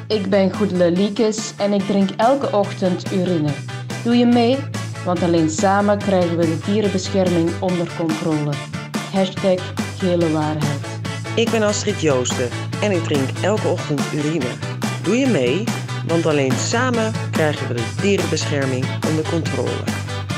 Ik 0.08 0.30
ben 0.30 0.54
Goedele 0.56 0.92
Liekes 0.92 1.54
en 1.58 1.74
ik 1.74 1.82
drink 1.82 2.10
elke 2.18 2.52
ochtend 2.52 3.12
urine. 3.12 3.50
Doe 4.04 4.16
je 4.16 4.26
mee? 4.26 4.58
Want 5.06 5.24
alleen 5.24 5.50
samen 5.50 5.98
krijgen 5.98 6.38
we 6.38 6.46
de 6.46 6.58
dierenbescherming 6.66 7.50
onder 7.60 7.88
controle. 7.98 8.52
Hashtag 9.14 9.74
gele 9.98 10.32
waarheid. 10.32 10.80
Ik 11.36 11.50
ben 11.50 11.64
Astrid 11.64 12.02
Joosten 12.02 12.50
en 12.82 12.92
ik 12.92 13.04
drink 13.04 13.30
elke 13.42 13.68
ochtend 13.68 14.02
urine. 14.14 14.46
Doe 15.04 15.18
je 15.18 15.28
mee? 15.28 15.64
Want 16.08 16.26
alleen 16.26 16.52
samen 16.52 17.12
krijgen 17.32 17.68
we 17.68 17.74
de 17.74 17.84
dierenbescherming 18.02 18.86
onder 19.10 19.30
controle. 19.30 19.84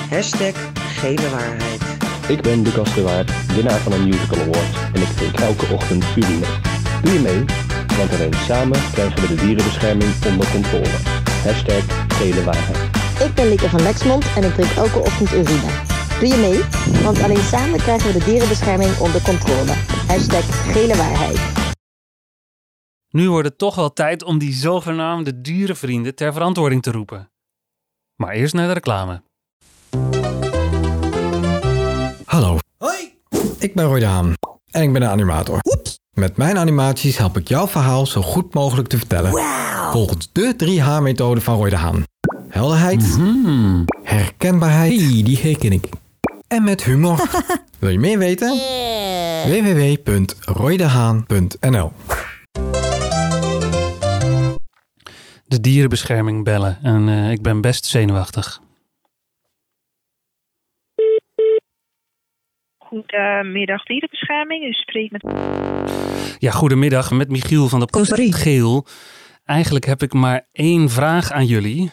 Hashtag 0.10 0.54
gele 0.76 1.30
waarheid. 1.30 1.82
Ik 2.28 2.41
ben 2.41 2.62
Lucas 2.62 2.93
de 2.93 3.02
Waard, 3.02 3.32
winnaar 3.56 3.80
van 3.80 3.91
een 3.91 4.04
Musical 4.04 4.39
Award 4.39 4.93
en 4.93 5.02
ik 5.02 5.08
drink 5.15 5.39
elke 5.39 5.74
ochtend 5.74 6.06
urine. 6.15 6.45
Doe 7.02 7.13
je 7.13 7.19
mee? 7.19 7.45
Want 7.97 8.12
alleen 8.13 8.34
samen 8.47 8.80
krijgen 8.91 9.21
we 9.21 9.28
de 9.28 9.36
dierenbescherming 9.36 10.13
onder 10.28 10.47
controle. 10.52 10.97
Hashtag 11.43 11.84
gele 12.08 12.43
waarheid. 12.43 13.01
Ik 13.26 13.34
ben 13.36 13.50
Lieke 13.50 13.70
van 13.70 13.82
Lexmond 13.82 14.26
en 14.36 14.44
ik 14.44 14.54
drink 14.54 14.72
elke 14.72 15.00
ochtend 15.00 15.32
urine. 15.32 15.72
Doe 16.20 16.28
je 16.28 16.36
mee? 16.36 17.04
Want 17.04 17.24
alleen 17.24 17.44
samen 17.44 17.80
krijgen 17.80 18.14
we 18.14 18.20
de 18.20 18.26
dierenbescherming 18.26 18.98
onder 19.00 19.22
controle. 19.22 19.72
Hashtag 20.08 20.74
gele 20.74 20.96
waarheid. 20.96 21.40
Nu 23.10 23.30
wordt 23.30 23.48
het 23.48 23.58
toch 23.58 23.76
wel 23.76 23.94
tijd 23.94 24.24
om 24.24 24.38
die 24.38 24.54
zogenaamde 24.54 25.42
dierenvrienden 25.42 26.16
ter 26.16 26.34
verantwoording 26.34 26.82
te 26.82 26.92
roepen. 26.92 27.32
Maar 28.16 28.34
eerst 28.34 28.54
naar 28.54 28.68
de 28.68 28.74
reclame. 28.74 29.22
Hallo. 32.26 32.58
Hoi. 32.78 33.18
Ik 33.60 33.76
ben 33.76 33.86
Roy 33.86 34.00
de 34.00 34.06
Haan 34.06 34.34
en 34.72 34.82
ik 34.82 34.94
ben 34.94 35.02
een 35.02 35.10
animator. 35.10 35.60
Met 36.12 36.38
mijn 36.38 36.58
animaties 36.58 37.18
help 37.18 37.38
ik 37.38 37.48
jouw 37.48 37.68
verhaal 37.68 38.06
zo 38.06 38.22
goed 38.22 38.54
mogelijk 38.54 38.88
te 38.88 38.98
vertellen. 38.98 39.32
Volgens 39.92 40.30
de 40.32 40.56
3H-methode 40.56 41.42
van 41.42 41.56
Roy 41.56 41.70
de 41.70 41.76
Haan. 41.76 42.04
Helderheid, 42.52 43.18
herkenbaarheid, 44.04 45.02
hey, 45.02 45.24
die 45.24 45.38
herken 45.38 45.72
ik. 45.72 45.90
En 46.48 46.64
met 46.64 46.84
humor. 46.84 47.30
Wil 47.80 47.90
je 47.90 48.00
meer 48.00 48.18
weten? 48.18 48.50
www.roydehaan.nl 49.46 51.92
De 55.48 55.62
dierenbescherming 55.62 56.44
bellen 56.44 56.80
en 56.84 57.10
eh, 57.10 57.32
ik 57.32 57.42
ben 57.42 57.62
best 57.62 57.86
zenuwachtig. 57.86 58.62
Goedemiddag 62.78 63.84
dierenbescherming. 63.84 64.64
U 64.64 64.72
spreekt 64.72 65.12
met... 65.12 65.24
Ja, 66.40 66.52
goedemiddag 66.52 67.12
met 67.12 67.30
Michiel 67.30 67.68
van 67.68 67.80
de 67.80 68.32
Geel. 68.32 68.86
Eigenlijk 69.46 69.86
heb 69.86 70.02
ik 70.02 70.14
maar 70.14 70.48
één 70.52 70.90
vraag 70.90 71.32
aan 71.32 71.46
jullie. 71.46 71.92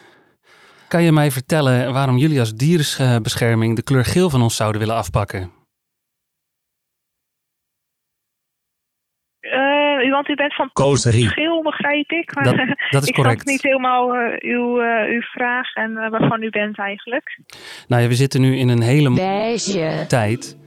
Kan 0.88 1.02
je 1.02 1.12
mij 1.12 1.30
vertellen 1.30 1.92
waarom 1.92 2.16
jullie 2.16 2.40
als 2.40 2.54
dierenbescherming 2.54 3.76
de 3.76 3.82
kleur 3.82 4.04
geel 4.04 4.30
van 4.30 4.42
ons 4.42 4.56
zouden 4.56 4.80
willen 4.80 4.96
afpakken? 4.96 5.50
Eh, 9.40 10.06
u, 10.06 10.10
want 10.10 10.28
u 10.28 10.34
bent 10.34 10.54
van 10.54 10.70
Kozerie. 10.72 11.28
Schil, 11.28 11.62
begrijp 11.62 12.10
ik. 12.10 12.34
Maar 12.34 12.44
Dat- 12.44 12.76
dat 12.90 13.02
is 13.02 13.08
ik 13.08 13.14
correct. 13.14 13.40
snap 13.40 13.52
niet 13.52 13.62
helemaal 13.62 14.14
eh, 14.14 14.50
uw, 14.52 14.80
eh, 14.80 15.10
uw 15.14 15.20
vraag 15.20 15.74
en 15.74 15.96
eh, 15.96 16.10
waarvan 16.10 16.42
u 16.42 16.50
bent 16.50 16.78
eigenlijk. 16.78 17.40
Nou 17.88 18.02
ja, 18.02 18.08
we 18.08 18.14
zitten 18.14 18.40
nu 18.40 18.56
in 18.56 18.68
een 18.68 18.82
hele 18.82 19.08
mooie 19.08 20.04
tijd. 20.08 20.58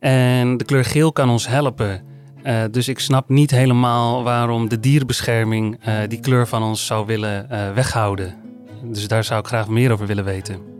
En 0.00 0.56
de 0.56 0.64
kleur 0.64 0.84
geel 0.84 1.12
kan 1.12 1.28
ons 1.28 1.46
helpen. 1.48 2.06
Eh, 2.42 2.64
dus 2.70 2.88
ik 2.88 2.98
snap 2.98 3.28
niet 3.28 3.50
helemaal 3.50 4.22
waarom 4.22 4.68
de 4.68 4.80
dierenbescherming 4.80 5.78
eh, 5.80 5.98
die 6.08 6.20
kleur 6.20 6.46
van 6.48 6.62
ons 6.62 6.86
zou 6.86 7.06
willen 7.06 7.50
eh, 7.50 7.72
weghouden. 7.72 8.40
Dus 8.82 9.08
daar 9.08 9.24
zou 9.24 9.40
ik 9.40 9.46
graag 9.46 9.68
meer 9.68 9.92
over 9.92 10.06
willen 10.06 10.24
weten. 10.24 10.72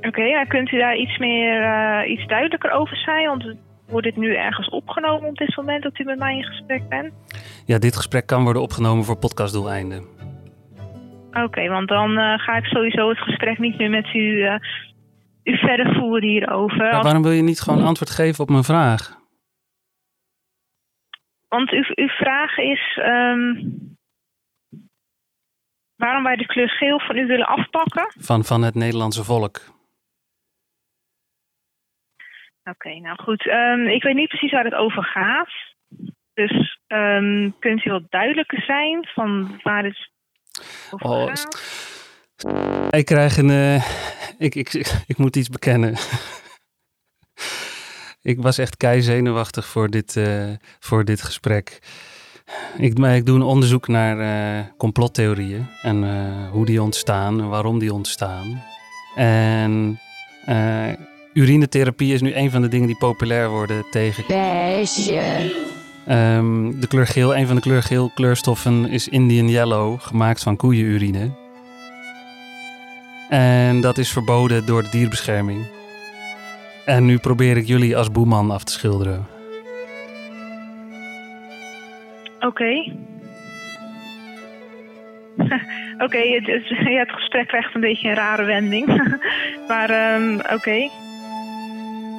Oké, 0.00 0.44
kunt 0.48 0.72
u 0.72 0.78
daar 0.78 0.96
iets 0.96 1.18
meer, 1.18 1.62
eh, 1.62 2.10
iets 2.10 2.26
duidelijker 2.26 2.70
over 2.70 2.96
zijn? 2.96 3.26
Want 3.26 3.54
wordt 3.88 4.06
dit 4.06 4.16
nu 4.16 4.34
ergens 4.36 4.68
opgenomen 4.68 5.28
op 5.28 5.36
dit 5.36 5.56
moment 5.56 5.82
dat 5.82 5.98
u 5.98 6.04
met 6.04 6.18
mij 6.18 6.36
in 6.36 6.44
gesprek 6.44 6.88
bent? 6.88 7.12
Ja, 7.66 7.78
dit 7.78 7.96
gesprek 7.96 8.26
kan 8.26 8.44
worden 8.44 8.62
opgenomen 8.62 9.04
voor 9.04 9.16
podcastdoeleinden. 9.16 10.04
Oké, 11.32 11.68
want 11.68 11.88
dan 11.88 12.18
eh, 12.18 12.38
ga 12.38 12.56
ik 12.56 12.64
sowieso 12.64 13.08
het 13.08 13.18
gesprek 13.18 13.58
niet 13.58 13.78
meer 13.78 13.90
met 13.90 14.14
u, 14.14 14.42
eh, 14.42 14.54
u 15.44 15.56
verder 15.56 15.94
voeren 15.94 16.28
hierover. 16.28 16.90
Maar 16.90 17.02
waarom 17.02 17.22
wil 17.22 17.32
je 17.32 17.42
niet 17.42 17.60
gewoon 17.60 17.84
antwoord 17.84 18.10
geven 18.10 18.44
op 18.44 18.50
mijn 18.50 18.64
vraag? 18.64 19.20
Want 21.48 21.70
uw, 21.70 21.84
uw 21.94 22.08
vraag 22.08 22.58
is 22.58 22.98
ehm, 23.02 23.54
waarom 26.04 26.22
wij 26.22 26.36
de 26.36 26.46
kleur 26.46 26.68
geel 26.68 27.00
van 27.00 27.16
u 27.16 27.26
willen 27.26 27.46
afpakken. 27.46 28.12
Van, 28.18 28.44
van 28.44 28.62
het 28.62 28.74
Nederlandse 28.74 29.24
volk. 29.24 29.60
Oké, 32.64 32.94
nou 32.94 33.22
goed. 33.22 33.48
Ehm, 33.48 33.86
ik 33.86 34.02
weet 34.02 34.14
niet 34.14 34.28
precies 34.28 34.50
waar 34.52 34.64
het 34.64 34.74
over 34.74 35.04
gaat. 35.04 35.50
Dus 36.34 36.78
ehm, 36.86 37.50
kunt 37.58 37.84
u 37.84 37.90
wat 37.90 38.10
duidelijker 38.10 38.62
zijn 38.62 39.06
van 39.14 39.60
waar 39.62 39.84
het 39.84 40.10
over 40.90 41.06
Oh, 41.10 41.26
gaat? 41.26 42.90
Ik 42.90 43.04
krijg 43.04 43.36
een. 43.36 43.50
eh, 43.50 43.84
ik, 44.38 44.54
ik, 44.54 44.72
ik 45.06 45.16
moet 45.18 45.36
iets 45.36 45.48
bekennen. 45.48 45.94
ik 48.32 48.40
was 48.40 48.58
echt 48.58 48.76
kei 48.76 49.00
zenuwachtig 49.02 49.66
voor 49.66 49.88
dit, 49.88 50.16
eh, 50.16 50.50
voor 50.78 51.04
dit 51.04 51.22
gesprek. 51.22 51.78
Ik, 52.78 53.26
doe 53.26 53.36
een 53.36 53.42
onderzoek 53.42 53.88
naar 53.88 54.18
eh, 54.20 54.64
complottheorieën 54.76 55.66
en 55.82 56.04
eh, 56.04 56.50
hoe 56.50 56.66
die 56.66 56.82
ontstaan 56.82 57.40
en 57.40 57.48
waarom 57.48 57.78
die 57.78 57.92
ontstaan. 57.92 58.62
En 59.14 60.00
eh, 60.44 60.88
urinetherapie 61.32 62.14
is 62.14 62.20
nu 62.20 62.34
een 62.34 62.50
van 62.50 62.62
de 62.62 62.68
dingen 62.68 62.86
die 62.86 62.96
populair 62.96 63.48
worden 63.48 63.84
tegen. 63.90 64.24
Ehm, 66.06 66.80
de 66.80 66.86
kleur 66.86 67.06
geel, 67.06 67.36
een 67.36 67.46
van 67.46 67.56
de 67.56 67.62
kleur 67.62 67.82
geel 67.82 68.10
kleurstoffen 68.14 68.88
is 68.88 69.08
Indian 69.08 69.48
Yellow, 69.48 70.00
gemaakt 70.00 70.42
van 70.42 70.56
koeienurine. 70.56 71.30
En 73.28 73.80
dat 73.80 73.98
is 73.98 74.10
verboden 74.12 74.66
door 74.66 74.82
de 74.82 74.88
dierbescherming. 74.90 75.66
En 76.84 77.04
nu 77.04 77.18
probeer 77.18 77.56
ik 77.56 77.66
jullie 77.66 77.96
als 77.96 78.10
boeman 78.10 78.50
af 78.50 78.64
te 78.64 78.72
schilderen. 78.72 79.31
Oké. 82.46 82.92
Oké, 86.04 86.18
het, 86.18 86.46
het, 86.46 86.68
ja, 86.92 86.98
het 86.98 87.12
gesprek 87.12 87.48
krijgt 87.48 87.74
een 87.74 87.80
beetje 87.80 88.08
een 88.08 88.14
rare 88.14 88.44
wending. 88.44 88.86
maar 89.68 89.90
ehm, 89.90 90.34
oké. 90.54 90.88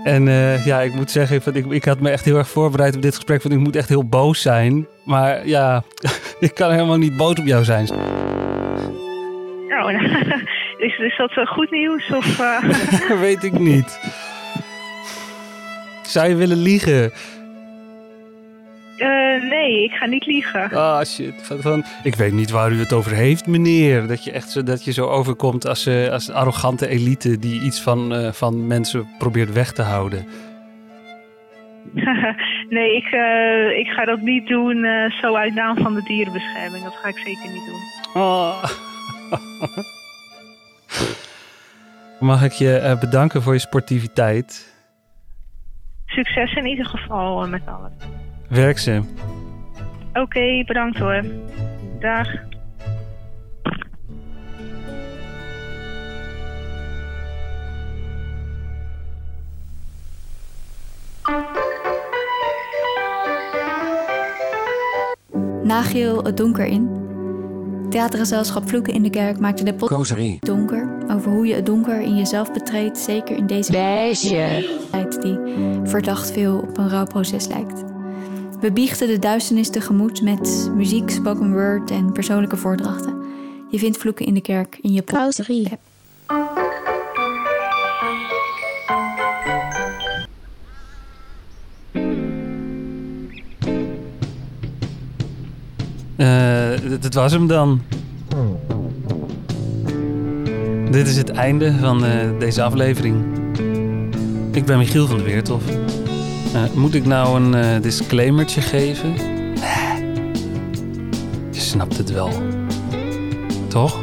En 0.03 0.27
eh, 0.27 0.65
ja, 0.65 0.81
ik 0.81 0.93
moet 0.93 1.11
zeggen, 1.11 1.55
ik, 1.55 1.65
ik, 1.65 1.85
had 1.85 1.99
me 1.99 2.09
echt 2.09 2.25
heel 2.25 2.37
erg 2.37 2.49
voorbereid 2.49 2.95
op 2.95 3.01
dit 3.01 3.15
gesprek. 3.15 3.43
Want 3.43 3.55
ik 3.55 3.61
moet 3.61 3.75
echt 3.75 3.89
heel 3.89 4.07
boos 4.07 4.41
zijn. 4.41 4.87
Maar 5.05 5.47
ja, 5.47 5.83
ik 6.39 6.53
kan 6.53 6.71
helemaal 6.71 6.97
niet 6.97 7.17
boos 7.17 7.39
op 7.39 7.45
jou 7.45 7.63
zijn. 7.63 7.89
Oh, 9.69 9.91
is, 10.77 10.97
is 10.97 11.17
dat 11.17 11.31
eh, 11.31 11.45
goed 11.45 11.71
nieuws? 11.71 12.11
Of, 12.11 12.39
eh? 12.39 13.19
Weet 13.19 13.43
ik 13.43 13.59
niet. 13.59 13.99
Zou 16.03 16.29
je 16.29 16.35
willen 16.35 16.61
liegen? 16.61 17.11
Nee, 19.63 19.83
ik 19.83 19.91
ga 19.91 20.05
niet 20.05 20.25
liegen. 20.25 20.71
Ah, 20.71 21.03
shit. 21.03 21.33
Van, 21.41 21.61
van, 21.61 21.83
ik 22.03 22.15
weet 22.15 22.31
niet 22.31 22.49
waar 22.49 22.71
u 22.71 22.79
het 22.79 22.93
over 22.93 23.11
heeft, 23.11 23.47
meneer. 23.47 24.07
Dat 24.07 24.23
je 24.23 24.31
echt 24.31 24.49
zo, 24.51 24.63
dat 24.63 24.85
je 24.85 24.91
zo 24.91 25.07
overkomt 25.07 25.67
als, 25.67 25.85
eh, 25.85 26.09
als 26.09 26.27
een 26.27 26.33
arrogante 26.33 26.87
elite 26.87 27.39
die 27.39 27.61
iets 27.61 27.81
van, 27.81 28.13
eh, 28.13 28.31
van 28.31 28.67
mensen 28.67 29.07
probeert 29.17 29.53
weg 29.53 29.71
te 29.71 29.81
houden. 29.81 30.25
nee, 32.75 32.95
ik, 32.95 33.05
eh, 33.05 33.77
ik 33.79 33.87
ga 33.87 34.05
dat 34.05 34.21
niet 34.21 34.47
doen 34.47 34.85
zo 35.21 35.35
uit 35.35 35.53
naam 35.53 35.77
van 35.77 35.93
de 35.93 36.03
dierenbescherming. 36.03 36.83
Dat 36.83 36.95
ga 36.95 37.07
ik 37.07 37.17
zeker 37.17 37.51
niet 37.51 37.65
doen. 37.65 37.81
Oh. 38.21 38.63
Mag 42.29 42.43
ik 42.43 42.51
je 42.51 42.97
bedanken 42.99 43.41
voor 43.41 43.53
je 43.53 43.59
sportiviteit? 43.59 44.73
Succes 46.05 46.53
in 46.53 46.65
ieder 46.65 46.85
geval 46.85 47.47
met 47.47 47.61
alles. 47.65 47.91
Werk 48.49 48.77
Oké, 50.13 50.63
bedankt 50.65 50.97
hoor. 50.97 51.23
Dag. 51.99 52.27
Nageel 65.63 66.23
het 66.23 66.37
donker 66.37 66.65
in. 66.65 67.01
Theatergezelschap 67.89 68.67
Vloeken 68.69 68.93
in 68.93 69.03
de 69.03 69.09
Kerk 69.09 69.39
maakte 69.39 69.63
de 69.63 69.73
podcast 69.73 70.15
Donker 70.39 70.87
over 71.11 71.31
hoe 71.31 71.47
je 71.47 71.53
het 71.53 71.65
donker 71.65 72.01
in 72.01 72.15
jezelf 72.15 72.53
betreedt, 72.53 72.97
zeker 72.97 73.37
in 73.37 73.47
deze 73.47 73.71
tijd 73.71 75.21
die 75.21 75.39
verdacht 75.83 76.31
veel 76.31 76.57
op 76.57 76.77
een 76.77 76.89
rouwproces 76.89 77.47
lijkt. 77.47 77.92
We 78.63 78.71
biechten 78.71 79.07
de 79.07 79.19
duisternis 79.19 79.69
tegemoet 79.69 80.21
met 80.21 80.71
muziek, 80.75 81.09
spoken 81.09 81.51
word 81.51 81.91
en 81.91 82.11
persoonlijke 82.11 82.57
voordrachten. 82.57 83.23
Je 83.69 83.77
vindt 83.77 83.97
Vloeken 83.97 84.25
in 84.25 84.33
de 84.33 84.41
Kerk 84.41 84.77
in 84.81 84.93
je 84.93 85.01
podcast. 85.01 85.39
Eh, 96.15 96.89
dit 96.89 97.01
dit 97.01 97.13
was 97.13 97.31
hem 97.31 97.47
dan. 97.47 97.81
Dit 100.91 101.07
is 101.07 101.17
het 101.17 101.29
einde 101.29 101.73
van 101.79 102.05
eh, 102.05 102.39
deze 102.39 102.63
aflevering. 102.63 103.25
Ik 104.51 104.65
ben 104.65 104.77
Michiel 104.77 105.07
van 105.07 105.17
de 105.17 105.23
Weertof. 105.23 105.63
Eh, 106.53 106.63
moet 106.73 106.95
ik 106.95 107.05
nou 107.05 107.41
een 107.41 107.53
eh, 107.53 107.81
disclaimertje 107.81 108.61
geven? 108.61 109.13
Je 111.51 111.59
snapt 111.59 111.97
het 111.97 112.11
wel. 112.11 112.29
Toch? 113.67 113.99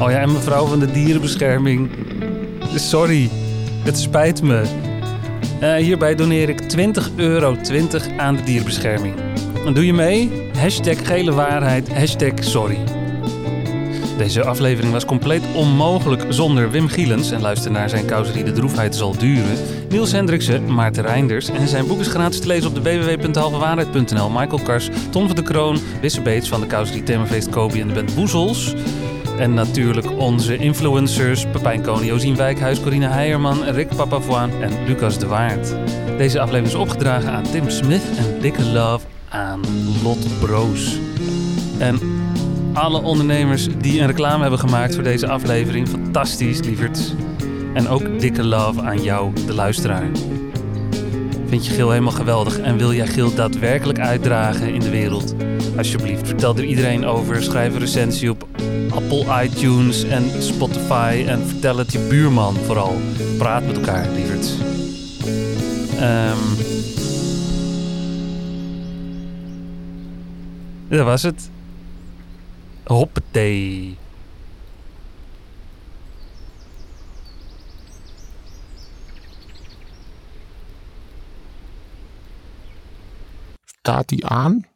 Oh 0.00 0.10
ja, 0.10 0.20
en 0.20 0.32
mevrouw 0.32 0.66
van 0.66 0.78
de 0.78 0.90
dierenbescherming. 0.90 1.90
Sorry, 2.74 3.30
het 3.84 3.98
spijt 3.98 4.42
me. 4.42 4.62
Eh, 5.60 5.74
hierbij 5.74 6.14
doneer 6.14 6.48
ik 6.48 6.60
20 6.60 7.10
euro 7.16 7.56
20 7.56 8.08
aan 8.16 8.36
de 8.36 8.42
dierenbescherming. 8.42 9.14
En 9.66 9.74
doe 9.74 9.86
je 9.86 9.94
mee? 9.94 10.50
Hashtag 10.56 11.06
gele 11.06 11.32
waarheid, 11.32 11.92
hashtag 11.92 12.32
sorry. 12.40 12.97
Deze 14.18 14.44
aflevering 14.44 14.92
was 14.92 15.04
compleet 15.04 15.42
onmogelijk 15.54 16.24
zonder 16.28 16.70
Wim 16.70 16.88
Gielens. 16.88 17.30
En 17.30 17.40
luister 17.40 17.70
naar 17.70 17.88
zijn 17.88 18.06
causerie 18.06 18.44
De 18.44 18.52
Droefheid 18.52 18.96
zal 18.96 19.16
duren. 19.18 19.56
Niels 19.88 20.12
Hendriksen, 20.12 20.74
Maarten 20.74 21.02
Reinders. 21.02 21.48
En 21.48 21.68
zijn 21.68 21.86
boek 21.86 22.00
is 22.00 22.06
gratis 22.06 22.40
te 22.40 22.46
lezen 22.46 22.68
op 22.68 22.74
de 22.74 22.82
www.halvewaarheid.nl. 22.82 24.30
Michael 24.30 24.62
Kars, 24.62 24.88
Ton 25.10 25.26
van 25.26 25.36
de 25.36 25.42
Kroon, 25.42 25.78
Wisse 26.00 26.20
Beets 26.20 26.48
van 26.48 26.60
de 26.60 26.66
causerie 26.66 27.02
Themafeest 27.02 27.48
Kobi 27.48 27.80
en 27.80 27.88
de 27.88 27.94
band 27.94 28.14
Boezels. 28.14 28.74
En 29.38 29.54
natuurlijk 29.54 30.10
onze 30.18 30.56
influencers 30.56 31.46
Pepijn 31.52 31.82
Koning, 31.82 32.10
Josien 32.10 32.36
Wijkhuis, 32.36 32.80
Corine 32.80 33.08
Heijerman, 33.08 33.64
Rick 33.64 33.96
Papavoine 33.96 34.52
en 34.60 34.86
Lucas 34.86 35.18
de 35.18 35.26
Waard. 35.26 35.74
Deze 36.16 36.40
aflevering 36.40 36.66
is 36.66 36.74
opgedragen 36.74 37.30
aan 37.30 37.50
Tim 37.50 37.70
Smith 37.70 38.02
en 38.16 38.40
dikke 38.40 38.64
love 38.64 39.06
aan 39.28 39.60
Lot 40.02 40.38
Broos. 40.40 40.98
En 41.78 42.17
alle 42.78 43.02
ondernemers 43.02 43.68
die 43.78 44.00
een 44.00 44.06
reclame 44.06 44.40
hebben 44.40 44.58
gemaakt 44.58 44.94
voor 44.94 45.04
deze 45.04 45.28
aflevering, 45.28 45.88
fantastisch, 45.88 46.60
lieverds. 46.60 47.14
En 47.74 47.88
ook 47.88 48.20
dikke 48.20 48.44
love 48.44 48.82
aan 48.82 49.02
jou, 49.02 49.32
de 49.46 49.54
luisteraar. 49.54 50.08
Vind 51.46 51.66
je 51.66 51.72
Gil 51.72 51.90
helemaal 51.90 52.12
geweldig 52.12 52.58
en 52.58 52.76
wil 52.76 52.92
jij 52.92 53.06
Gil 53.06 53.34
daadwerkelijk 53.34 53.98
uitdragen 53.98 54.74
in 54.74 54.80
de 54.80 54.90
wereld? 54.90 55.34
Alsjeblieft, 55.76 56.26
vertel 56.26 56.56
er 56.56 56.64
iedereen 56.64 57.06
over. 57.06 57.42
Schrijf 57.42 57.74
een 57.74 57.80
recensie 57.80 58.30
op 58.30 58.46
Apple 58.90 59.44
iTunes 59.44 60.04
en 60.04 60.42
Spotify. 60.42 61.24
En 61.26 61.46
vertel 61.46 61.76
het 61.76 61.92
je 61.92 62.06
buurman 62.08 62.54
vooral. 62.54 62.96
Praat 63.38 63.66
met 63.66 63.76
elkaar, 63.76 64.06
lieverds. 64.14 64.54
Ehm 65.98 66.76
dat 70.88 71.04
was 71.04 71.22
het. 71.22 71.50
Hoppatee. 72.88 73.96
Staat 83.64 84.08
die 84.08 84.26
aan? 84.26 84.66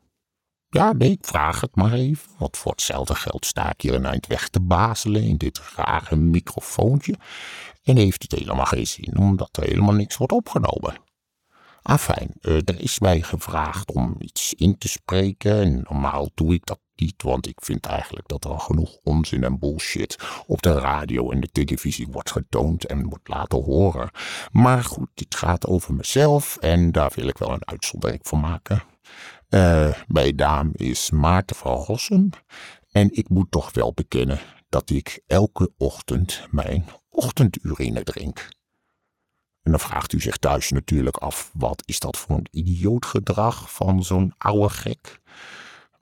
Ja, 0.68 0.92
nee, 0.92 1.10
ik 1.10 1.26
vraag 1.26 1.60
het 1.60 1.76
maar 1.76 1.92
even. 1.92 2.30
Want 2.38 2.56
voor 2.56 2.70
hetzelfde 2.70 3.14
geld 3.14 3.46
sta 3.46 3.70
ik 3.70 3.80
hier 3.80 3.94
een 3.94 4.06
eind 4.06 4.26
weg 4.26 4.48
te 4.48 4.60
bazelen 4.60 5.22
in 5.22 5.36
dit 5.36 5.60
rare 5.76 6.16
microfoontje. 6.16 7.14
En 7.82 7.96
heeft 7.96 8.22
het 8.22 8.32
helemaal 8.32 8.64
geen 8.64 8.86
zin, 8.86 9.18
omdat 9.18 9.56
er 9.56 9.62
helemaal 9.62 9.94
niks 9.94 10.16
wordt 10.16 10.32
opgenomen. 10.32 10.96
Afijn, 11.82 12.34
eh, 12.40 12.54
er 12.54 12.80
is 12.80 12.98
mij 12.98 13.22
gevraagd 13.22 13.92
om 13.92 14.14
iets 14.18 14.54
in 14.54 14.78
te 14.78 14.88
spreken. 14.88 15.60
En 15.60 15.84
normaal 15.88 16.30
doe 16.34 16.54
ik 16.54 16.66
dat 16.66 16.80
niet, 16.96 17.22
want 17.22 17.46
ik 17.46 17.58
vind 17.62 17.86
eigenlijk 17.86 18.28
dat 18.28 18.44
er 18.44 18.58
genoeg 18.58 18.96
onzin 19.02 19.44
en 19.44 19.58
bullshit 19.58 20.18
op 20.46 20.62
de 20.62 20.72
radio 20.72 21.30
en 21.30 21.40
de 21.40 21.50
televisie 21.52 22.06
wordt 22.10 22.30
getoond 22.30 22.86
en 22.86 23.08
wordt 23.08 23.28
laten 23.28 23.62
horen. 23.62 24.10
Maar 24.52 24.84
goed, 24.84 25.08
dit 25.14 25.34
gaat 25.34 25.66
over 25.66 25.94
mezelf 25.94 26.56
en 26.56 26.92
daar 26.92 27.12
wil 27.14 27.28
ik 27.28 27.38
wel 27.38 27.52
een 27.52 27.66
uitzondering 27.66 28.20
voor 28.22 28.38
maken. 28.38 28.82
Eh, 29.48 29.92
mijn 30.06 30.34
naam 30.34 30.70
is 30.72 31.10
Maarten 31.10 31.56
van 31.56 31.76
Rossum 31.76 32.30
en 32.90 33.08
ik 33.12 33.28
moet 33.28 33.50
toch 33.50 33.72
wel 33.72 33.92
bekennen 33.92 34.40
dat 34.68 34.90
ik 34.90 35.22
elke 35.26 35.72
ochtend 35.76 36.46
mijn 36.50 36.84
ochtendurine 37.10 38.02
drink. 38.02 38.48
En 39.62 39.70
dan 39.70 39.80
vraagt 39.80 40.12
u 40.12 40.20
zich 40.20 40.36
thuis 40.36 40.70
natuurlijk 40.70 41.16
af, 41.16 41.50
wat 41.54 41.82
is 41.84 41.98
dat 41.98 42.16
voor 42.16 42.36
een 42.36 42.48
idioot 42.50 43.06
gedrag 43.06 43.72
van 43.72 44.04
zo'n 44.04 44.34
oude 44.38 44.68
gek? 44.68 45.20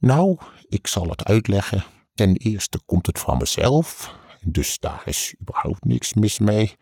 Nou, 0.00 0.38
ik 0.68 0.86
zal 0.86 1.08
het 1.08 1.24
uitleggen. 1.24 1.84
Ten 2.14 2.36
eerste 2.36 2.80
komt 2.86 3.06
het 3.06 3.18
van 3.18 3.38
mezelf, 3.38 4.14
dus 4.44 4.78
daar 4.78 5.02
is 5.04 5.34
überhaupt 5.40 5.84
niks 5.84 6.14
mis 6.14 6.38
mee. 6.38 6.76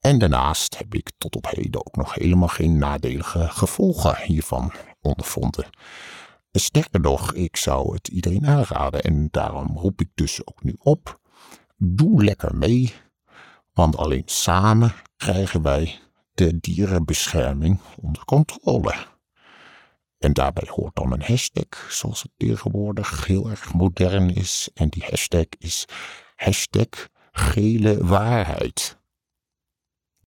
En 0.00 0.18
daarnaast 0.18 0.78
heb 0.78 0.94
ik 0.94 1.10
tot 1.18 1.36
op 1.36 1.46
heden 1.46 1.86
ook 1.86 1.96
nog 1.96 2.14
helemaal 2.14 2.48
geen 2.48 2.78
nadelige 2.78 3.48
gevolgen 3.48 4.16
hiervan 4.22 4.72
ondervonden. 5.00 5.66
Sterker 6.52 7.00
nog, 7.00 7.34
ik 7.34 7.56
zou 7.56 7.94
het 7.94 8.08
iedereen 8.08 8.46
aanraden 8.46 9.02
en 9.02 9.28
daarom 9.30 9.78
roep 9.78 10.00
ik 10.00 10.10
dus 10.14 10.46
ook 10.46 10.62
nu 10.62 10.76
op. 10.78 11.20
Doe 11.76 12.24
lekker 12.24 12.54
mee, 12.54 12.94
want 13.72 13.96
alleen 13.96 14.22
samen 14.26 14.92
krijgen 15.16 15.62
wij 15.62 16.00
de 16.32 16.60
dierenbescherming 16.60 17.80
onder 17.96 18.24
controle. 18.24 18.94
En 20.22 20.32
daarbij 20.32 20.68
hoort 20.70 20.94
dan 20.94 21.12
een 21.12 21.22
hashtag, 21.22 21.86
zoals 21.88 22.22
het 22.22 22.30
tegenwoordig 22.36 23.26
heel 23.26 23.50
erg 23.50 23.74
modern 23.74 24.34
is. 24.34 24.68
En 24.74 24.88
die 24.88 25.04
hashtag 25.08 25.44
is 25.58 25.84
hashtag 26.36 27.08
gele 27.32 28.04
waarheid. 28.06 28.98